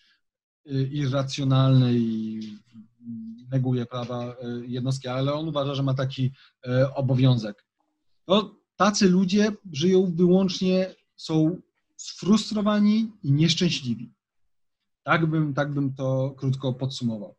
e, 0.66 0.82
irracjonalny 0.82 1.94
i 1.94 2.40
neguje 3.50 3.86
prawa 3.86 4.24
e, 4.24 4.36
jednostki, 4.66 5.08
ale 5.08 5.34
on 5.34 5.48
uważa, 5.48 5.74
że 5.74 5.82
ma 5.82 5.94
taki 5.94 6.32
obowiązek. 6.94 7.66
To 8.24 8.56
tacy 8.76 9.08
ludzie 9.08 9.52
żyją 9.72 10.14
wyłącznie, 10.14 10.94
są 11.16 11.60
sfrustrowani 11.96 13.12
i 13.22 13.32
nieszczęśliwi. 13.32 14.12
Tak 15.02 15.26
bym, 15.26 15.54
tak 15.54 15.72
bym 15.72 15.94
to 15.94 16.34
krótko 16.38 16.72
podsumował. 16.72 17.36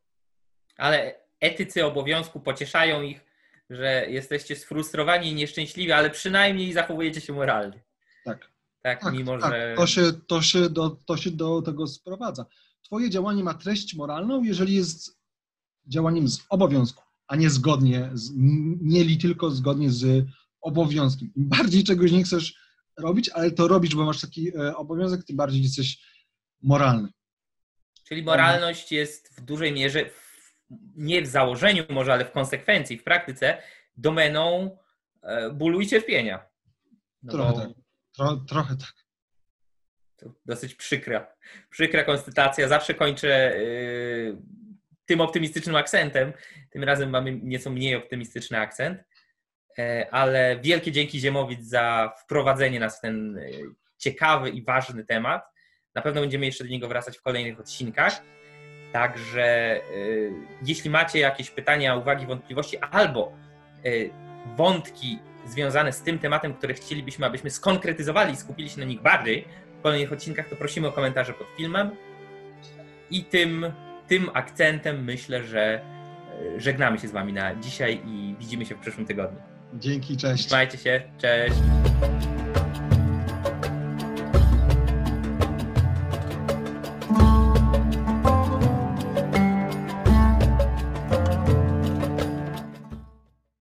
Ale 0.78 1.16
etycy 1.40 1.86
obowiązku 1.86 2.40
pocieszają 2.40 3.02
ich 3.02 3.26
że 3.69 4.06
jesteście 4.10 4.56
sfrustrowani 4.56 5.30
i 5.30 5.36
nieszczęśliwi, 5.36 5.91
ale 5.91 6.10
przynajmniej 6.10 6.73
zachowujecie 6.73 7.21
się 7.21 7.34
moralnie. 7.34 7.84
Tak. 8.25 8.56
Tak, 8.82 9.01
tak 9.01 9.13
mimo 9.13 9.39
tak. 9.39 9.51
że. 9.51 9.73
To 9.78 9.88
się, 9.88 10.13
to, 10.28 10.41
się 10.41 10.69
do, 10.69 10.89
to 10.89 11.17
się 11.17 11.32
do 11.32 11.62
tego 11.62 11.88
sprowadza. 11.88 12.45
Twoje 12.82 13.10
działanie 13.10 13.43
ma 13.43 13.54
treść 13.54 13.95
moralną, 13.95 14.43
jeżeli 14.43 14.75
jest 14.75 15.19
działaniem 15.88 16.28
z 16.28 16.45
obowiązku, 16.49 17.04
a 17.28 17.36
nie 17.36 17.49
zgodnie, 17.49 18.10
z, 18.13 18.32
nie 18.82 19.04
li 19.04 19.17
tylko 19.17 19.51
zgodnie 19.51 19.91
z 19.91 20.25
obowiązkiem. 20.62 21.32
Im 21.36 21.49
bardziej 21.49 21.84
czegoś 21.84 22.12
nie 22.12 22.23
chcesz 22.23 22.54
robić, 22.97 23.30
ale 23.30 23.51
to 23.51 23.67
robisz, 23.67 23.95
bo 23.95 24.06
masz 24.06 24.21
taki 24.21 24.58
e, 24.58 24.75
obowiązek, 24.75 25.23
tym 25.23 25.36
bardziej 25.36 25.63
jesteś 25.63 25.99
moralny. 26.62 27.10
Czyli 28.08 28.23
moralność 28.23 28.91
jest 28.91 29.36
w 29.38 29.41
dużej 29.41 29.73
mierze, 29.73 30.10
nie 30.95 31.21
w 31.21 31.28
założeniu 31.28 31.84
może, 31.89 32.13
ale 32.13 32.25
w 32.25 32.32
konsekwencji, 32.32 32.97
w 32.97 33.04
praktyce, 33.04 33.58
domeną 33.97 34.78
e, 35.23 35.49
bólu 35.49 35.82
i 35.82 35.88
cierpienia. 35.88 36.45
No 37.23 37.32
trochę 37.32 37.54
tak. 37.54 37.86
Tro, 38.15 38.36
trochę 38.36 38.75
tak. 38.78 38.93
dosyć 40.45 40.75
przykra. 40.75 41.36
Przykra 41.69 42.04
konstytacja. 42.04 42.67
Zawsze 42.67 42.93
kończę 42.93 43.58
yy, 43.58 44.38
tym 45.06 45.21
optymistycznym 45.21 45.75
akcentem. 45.75 46.33
Tym 46.69 46.83
razem 46.83 47.10
mamy 47.10 47.40
nieco 47.44 47.69
mniej 47.69 47.96
optymistyczny 47.96 48.60
akcent. 48.60 49.04
Yy, 49.77 50.12
ale 50.12 50.60
wielkie 50.62 50.92
dzięki 50.92 51.19
Ziemowicz 51.19 51.62
za 51.62 52.13
wprowadzenie 52.23 52.79
nas 52.79 52.98
w 52.98 53.02
ten 53.02 53.40
ciekawy 53.98 54.50
i 54.50 54.63
ważny 54.63 55.06
temat. 55.06 55.44
Na 55.96 56.02
pewno 56.02 56.21
będziemy 56.21 56.46
jeszcze 56.46 56.63
do 56.63 56.69
niego 56.69 56.87
wracać 56.87 57.17
w 57.17 57.21
kolejnych 57.21 57.60
odcinkach. 57.60 58.21
Także 58.96 59.79
y, 59.96 60.31
jeśli 60.65 60.89
macie 60.89 61.19
jakieś 61.19 61.50
pytania, 61.50 61.96
uwagi, 61.96 62.25
wątpliwości 62.25 62.77
albo 62.77 63.31
y, 63.85 64.10
wątki 64.58 65.19
związane 65.46 65.93
z 65.93 66.02
tym 66.02 66.19
tematem, 66.19 66.54
które 66.54 66.73
chcielibyśmy, 66.73 67.25
abyśmy 67.25 67.50
skonkretyzowali 67.50 68.33
i 68.33 68.35
skupili 68.35 68.69
się 68.69 68.79
na 68.79 68.85
nich 68.85 69.02
bardziej 69.02 69.48
w 69.79 69.81
kolejnych 69.81 70.13
odcinkach, 70.13 70.50
to 70.50 70.56
prosimy 70.56 70.87
o 70.87 70.91
komentarze 70.91 71.33
pod 71.33 71.48
filmem. 71.58 71.91
I 73.12 73.23
tym, 73.23 73.65
tym 74.08 74.29
akcentem 74.33 75.04
myślę, 75.04 75.43
że 75.43 75.81
y, 76.56 76.62
żegnamy 76.62 77.00
się 77.00 77.08
z 77.08 77.12
Wami 77.12 77.33
na 77.33 77.56
dzisiaj 77.56 78.02
i 78.06 78.35
widzimy 78.39 78.65
się 78.65 78.75
w 78.75 78.79
przyszłym 78.79 79.06
tygodniu. 79.06 79.39
Dzięki, 79.73 80.17
cześć. 80.17 80.46
Trzymajcie 80.46 80.77
się, 80.77 81.02
cześć. 81.17 81.56